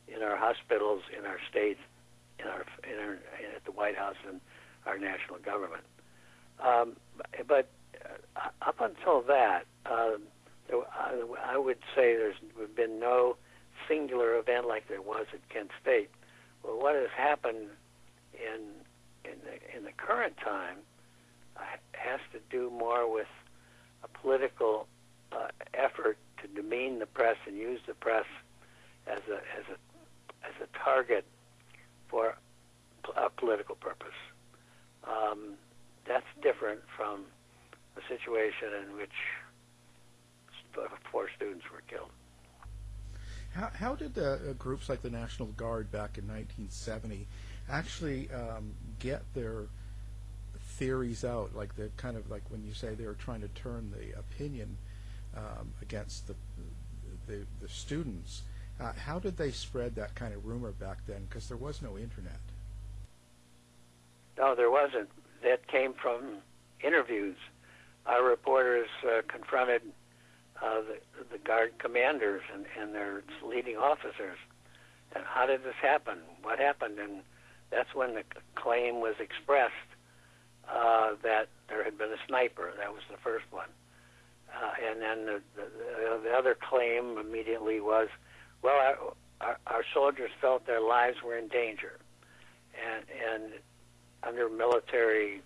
[0.07, 1.79] in our hospitals, in our states,
[2.43, 3.13] in our, in our
[3.55, 4.39] at the White House and
[4.85, 5.83] our national government.
[6.59, 6.97] Um,
[7.47, 7.69] but
[8.35, 10.23] uh, up until that, um,
[10.67, 11.21] there, I,
[11.53, 12.35] I would say there's
[12.75, 13.37] been no
[13.87, 16.09] singular event like there was at Kent State.
[16.63, 17.67] Well, what has happened
[18.33, 18.61] in
[19.25, 20.77] in the, in the current time
[21.57, 21.61] uh,
[21.93, 23.27] has to do more with
[24.03, 24.87] a political
[25.31, 28.25] uh, effort to demean the press and use the press
[29.07, 31.25] as a as a as a target
[32.13, 32.37] for
[33.17, 34.19] a political purpose.
[35.03, 35.55] Um,
[36.07, 37.25] that's different from
[37.97, 39.09] a situation in which
[41.11, 42.11] four students were killed.
[43.53, 47.27] How, how did uh, uh, groups like the National Guard back in 1970
[47.69, 49.65] actually um, get their
[50.77, 51.55] theories out?
[51.55, 54.77] Like the kind of like when you say they were trying to turn the opinion
[55.35, 56.35] um, against the,
[57.27, 58.43] the the students.
[58.79, 61.25] Uh, how did they spread that kind of rumor back then?
[61.29, 62.39] Because there was no internet.
[64.37, 65.09] No, there wasn't.
[65.43, 66.37] That came from
[66.83, 67.37] interviews.
[68.05, 69.81] Our reporters uh, confronted
[70.61, 70.99] uh, the,
[71.31, 74.37] the guard commanders and, and their leading officers.
[75.15, 76.17] And how did this happen?
[76.41, 76.99] What happened?
[76.99, 77.21] And
[77.69, 78.23] that's when the
[78.55, 79.73] claim was expressed
[80.69, 82.71] uh, that there had been a sniper.
[82.77, 83.69] That was the first one.
[84.53, 88.07] Uh, and then the, the, the other claim immediately was,
[88.63, 88.97] well, our,
[89.41, 91.99] our, our soldiers felt their lives were in danger.
[92.73, 93.53] And, and
[94.23, 95.41] under military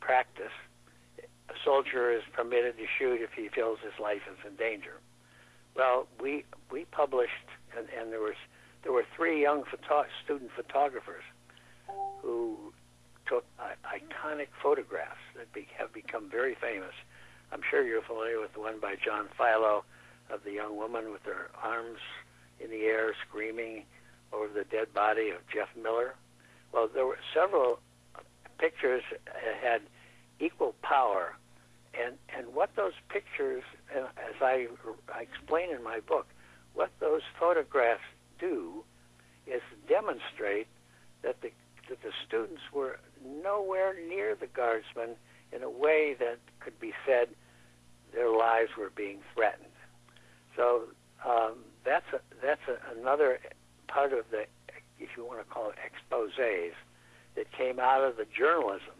[0.00, 0.52] practice,
[1.20, 4.98] a soldier is permitted to shoot if he feels his life is in danger.
[5.76, 8.34] Well, we we published, and, and there was
[8.82, 11.24] there were three young photo- student photographers
[12.20, 12.72] who
[13.26, 16.94] took uh, iconic photographs that be, have become very famous.
[17.52, 19.84] I'm sure you're familiar with the one by John Filo
[20.30, 21.98] of the young woman with her arms
[22.60, 23.84] in the air screaming
[24.32, 26.14] over the dead body of Jeff Miller.
[26.72, 27.80] Well, there were several
[28.58, 29.82] pictures that had
[30.40, 31.34] equal power,
[31.92, 33.62] and and what those pictures,
[33.94, 34.68] uh, as I,
[35.12, 36.26] I explain in my book,
[36.74, 38.02] what those photographs
[38.38, 38.84] do
[39.46, 40.68] is demonstrate
[41.22, 41.50] that the
[41.88, 45.10] that the students were nowhere near the guardsmen
[45.52, 47.28] in a way that could be said
[48.14, 49.71] their lives were being threatened.
[50.56, 50.82] So
[51.24, 53.38] um, that's a, that's a, another
[53.88, 54.46] part of the,
[54.98, 56.72] if you want to call it exposés,
[57.34, 58.94] that came out of the journalism.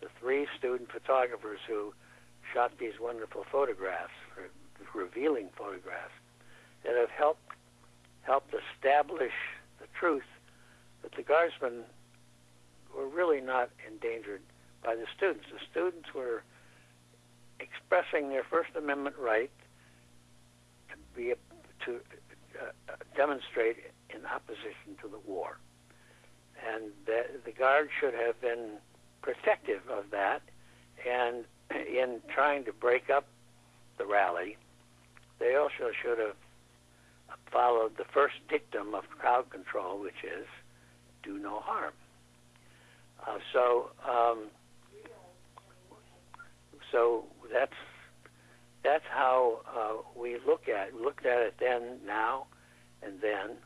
[0.00, 1.92] The three student photographers who
[2.52, 4.12] shot these wonderful photographs,
[4.94, 6.12] revealing photographs,
[6.84, 7.40] that have helped
[8.22, 9.32] helped establish
[9.80, 10.28] the truth
[11.02, 11.82] that the guardsmen
[12.94, 14.42] were really not endangered
[14.84, 15.46] by the students.
[15.50, 16.42] The students were
[17.58, 19.50] expressing their First Amendment right
[21.18, 21.34] be
[21.84, 21.96] to
[22.62, 23.76] uh, demonstrate
[24.14, 25.58] in opposition to the war,
[26.66, 28.78] and the, the guard should have been
[29.20, 30.42] protective of that.
[31.08, 33.26] And in trying to break up
[33.98, 34.56] the rally,
[35.40, 36.36] they also should have
[37.52, 40.46] followed the first dictum of crowd control, which is
[41.22, 41.92] do no harm.
[43.26, 44.44] Uh, so, um,
[46.92, 47.72] so that's
[48.88, 52.46] that's how uh, we look at looked at it then, now,
[53.02, 53.56] and then.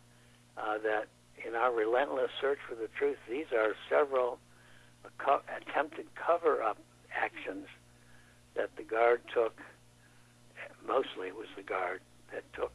[0.55, 1.09] Uh, that
[1.47, 4.39] in our relentless search for the truth, these are several
[5.17, 6.77] co- attempted cover-up
[7.11, 7.67] actions
[8.55, 9.59] that the guard took.
[10.87, 12.03] Mostly, it was the guard
[12.33, 12.73] that took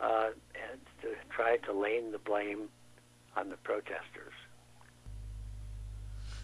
[0.00, 2.68] uh, and to try to lay the blame
[3.36, 4.32] on the protesters.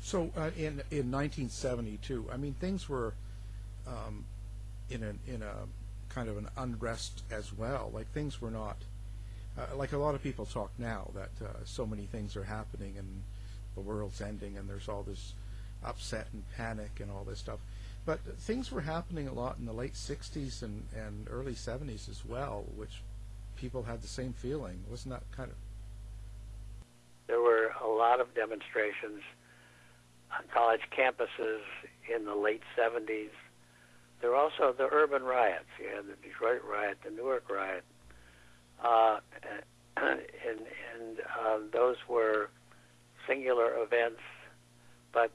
[0.03, 3.15] So uh, in in 1972, I mean things were
[3.87, 4.25] um,
[4.91, 5.55] in an in a
[6.09, 7.91] kind of an unrest as well.
[7.93, 8.77] Like things were not
[9.59, 12.95] uh, like a lot of people talk now that uh, so many things are happening
[12.99, 13.23] and
[13.75, 15.35] the world's ending and there's all this
[15.85, 17.59] upset and panic and all this stuff.
[18.07, 22.25] But things were happening a lot in the late 60s and, and early 70s as
[22.25, 23.03] well, which
[23.57, 24.83] people had the same feeling.
[24.91, 25.57] Wasn't that kind of
[27.27, 29.23] There were a lot of demonstrations
[30.33, 31.61] on college campuses
[32.15, 33.31] in the late 70s.
[34.21, 35.69] There were also the urban riots.
[35.79, 37.85] You had the Detroit riot, the Newark riot,
[38.83, 39.21] uh,
[39.97, 42.51] and and uh, those were
[43.27, 44.21] singular events.
[45.13, 45.31] But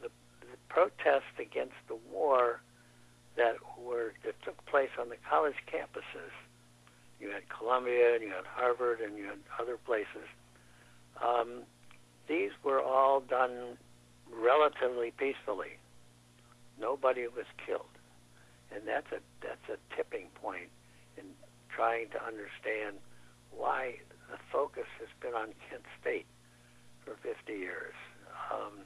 [0.00, 0.08] the,
[0.40, 2.60] the protests against the war
[3.36, 6.32] that were that took place on the college campuses.
[7.20, 10.26] You had Columbia, and you had Harvard, and you had other places.
[11.22, 11.62] Um,
[12.28, 13.78] these were all done
[14.32, 15.78] relatively peacefully.
[16.80, 17.94] Nobody was killed,
[18.74, 20.70] and that's a that's a tipping point
[21.16, 21.24] in
[21.68, 22.96] trying to understand
[23.50, 23.96] why
[24.30, 26.26] the focus has been on Kent State
[27.04, 27.94] for 50 years.
[28.52, 28.84] Um,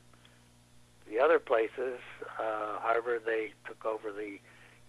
[1.08, 2.00] the other places,
[2.38, 4.38] uh, Harvard, they took over the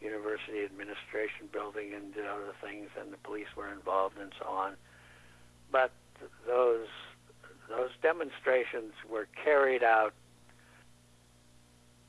[0.02, 4.76] university administration building and did other things, and the police were involved and so on.
[5.72, 5.92] But
[6.46, 6.88] those
[7.70, 10.14] those demonstrations were carried out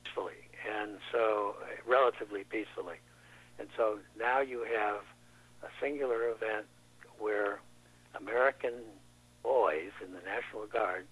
[0.05, 1.57] peacefully, and so
[1.87, 2.97] relatively peacefully.
[3.59, 5.01] And so now you have
[5.63, 6.67] a singular event
[7.19, 7.61] where
[8.15, 8.75] American
[9.43, 11.07] boys in the National Guard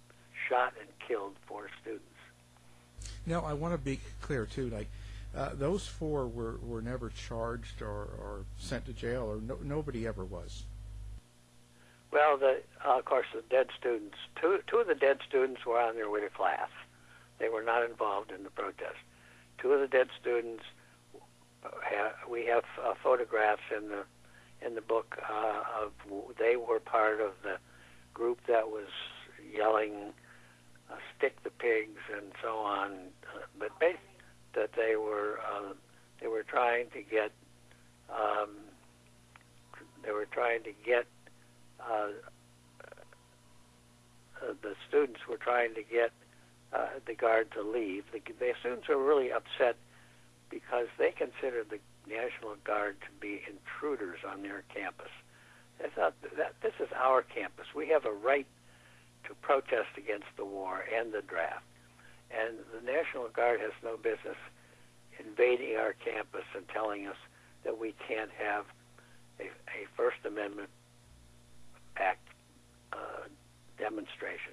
[0.49, 2.05] shot and killed four students.
[3.27, 4.71] Now, I want to be clear too.
[4.71, 4.89] Like,
[5.37, 10.07] uh, those four were, were never charged or, or sent to jail, or no, nobody
[10.07, 10.65] ever was.
[12.13, 14.17] Well, the, uh, of course, the dead students.
[14.41, 16.71] Two two of the dead students were on their way to class.
[17.39, 18.97] They were not involved in the protest.
[19.59, 20.63] Two of the dead students.
[21.65, 24.05] Ha- we have uh, photographs in the
[24.65, 25.93] in the book uh, of
[26.39, 27.57] they were part of the
[28.15, 28.89] group that was
[29.55, 30.13] yelling
[30.91, 32.93] uh, "stick the pigs" and so on.
[33.35, 33.71] Uh, but
[34.57, 35.73] that they were uh,
[36.21, 37.31] they were trying to get
[38.11, 38.51] um,
[40.05, 41.07] they were trying to get
[41.81, 42.09] uh,
[44.43, 46.11] uh, the students were trying to get
[46.77, 48.05] uh, the guard to leave.
[48.13, 49.77] The, the students were really upset
[50.51, 55.11] because they considered the National Guard to be intruders on their campus.
[55.79, 57.67] They thought that this is our campus.
[57.75, 58.47] We have a right
[59.25, 61.65] to protest against the war and the draft.
[62.31, 64.37] And the National Guard has no business
[65.19, 67.17] invading our campus and telling us
[67.65, 68.65] that we can't have
[69.41, 70.69] a, a First Amendment
[71.97, 72.27] Act
[72.93, 73.29] uh,
[73.79, 74.53] demonstration.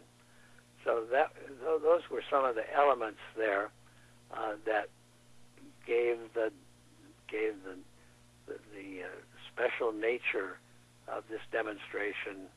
[0.84, 3.70] So that those were some of the elements there
[4.32, 4.90] uh, that
[5.86, 6.52] gave the
[7.30, 7.78] gave the
[8.48, 9.08] the, the uh,
[9.52, 10.58] special nature
[11.08, 12.48] of this demonstration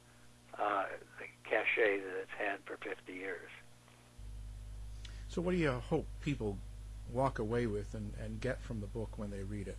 [0.59, 0.85] uh,
[1.19, 3.51] the cachet that it's had for 50 years.
[5.29, 6.57] So, what do you hope people
[7.13, 9.79] walk away with and, and get from the book when they read it?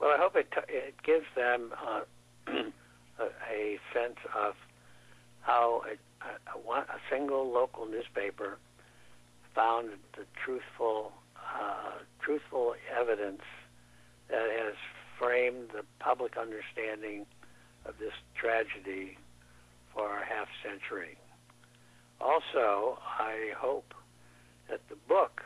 [0.00, 2.00] Well, I hope it t- it gives them uh,
[2.50, 4.54] a, sense of
[5.42, 5.94] how a,
[6.46, 8.58] a, a, single local newspaper
[9.54, 13.42] found the truthful uh, truthful evidence
[14.28, 14.74] that has
[15.18, 17.26] framed the public understanding
[17.84, 19.18] of this tragedy
[19.94, 21.18] for a half century.
[22.20, 23.94] Also, I hope
[24.70, 25.42] that the book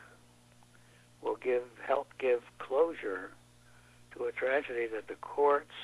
[1.22, 3.30] will give help give closure
[4.16, 5.74] to a tragedy that the courts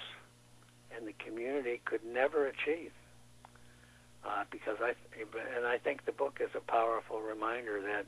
[0.97, 2.93] and the community could never achieve.
[4.25, 4.95] Uh, because I
[5.57, 8.07] and I think the book is a powerful reminder that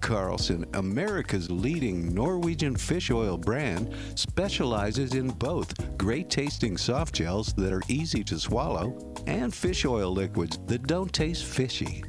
[0.00, 7.72] Carlson, America's leading Norwegian fish oil brand, specializes in both great tasting soft gels that
[7.72, 12.04] are easy to swallow and fish oil liquids that don't taste fishy.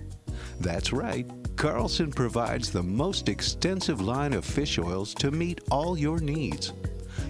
[0.59, 6.19] That's right, Carlson provides the most extensive line of fish oils to meet all your
[6.19, 6.73] needs.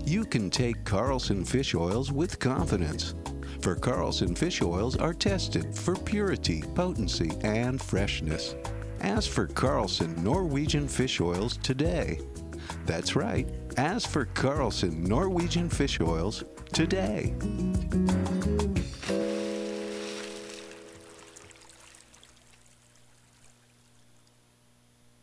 [0.05, 3.15] You can take Carlson fish oils with confidence.
[3.61, 8.55] For Carlson fish oils are tested for purity, potency, and freshness.
[9.01, 12.19] Ask for Carlson Norwegian fish oils today.
[12.85, 13.47] That's right.
[13.77, 16.43] Ask for Carlson Norwegian fish oils
[16.73, 17.33] today.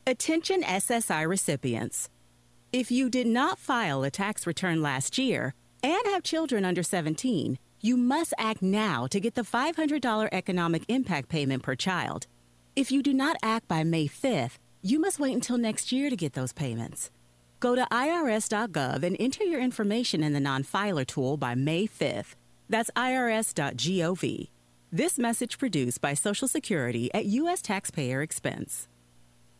[0.06, 2.08] Attention SSI recipients.
[2.72, 7.58] If you did not file a tax return last year and have children under 17,
[7.80, 12.26] you must act now to get the $500 economic impact payment per child.
[12.76, 16.16] If you do not act by May 5th, you must wait until next year to
[16.16, 17.10] get those payments.
[17.58, 22.34] Go to irs.gov and enter your information in the non filer tool by May 5th.
[22.68, 24.50] That's irs.gov.
[24.92, 27.62] This message produced by Social Security at U.S.
[27.62, 28.88] taxpayer expense.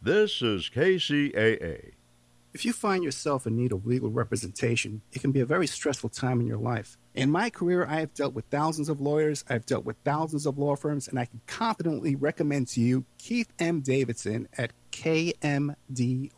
[0.00, 1.92] This is KCAA.
[2.54, 6.08] If you find yourself in need of legal representation, it can be a very stressful
[6.10, 6.96] time in your life.
[7.14, 10.56] In my career, I have dealt with thousands of lawyers, I've dealt with thousands of
[10.58, 13.80] law firms, and I can confidently recommend to you Keith M.
[13.80, 16.30] Davidson at kmdlaw.com.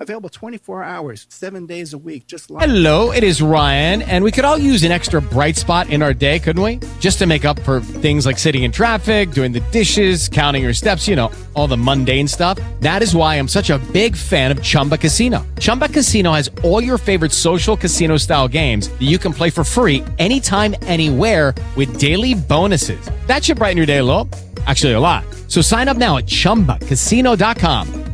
[0.00, 2.68] Available 24 hours, seven days a week, just like.
[2.68, 6.12] Hello, it is Ryan, and we could all use an extra bright spot in our
[6.12, 6.80] day, couldn't we?
[6.98, 10.72] Just to make up for things like sitting in traffic, doing the dishes, counting your
[10.72, 12.58] steps, you know, all the mundane stuff.
[12.80, 15.46] That is why I'm such a big fan of Chumba Casino.
[15.60, 19.64] Chumba Casino has all your favorite social casino style games that you can play for
[19.64, 23.10] free anytime, anywhere with daily bonuses.
[23.26, 24.28] That should brighten your day a little.
[24.66, 25.24] Actually, a lot.
[25.46, 28.13] So sign up now at chumbacasino.com.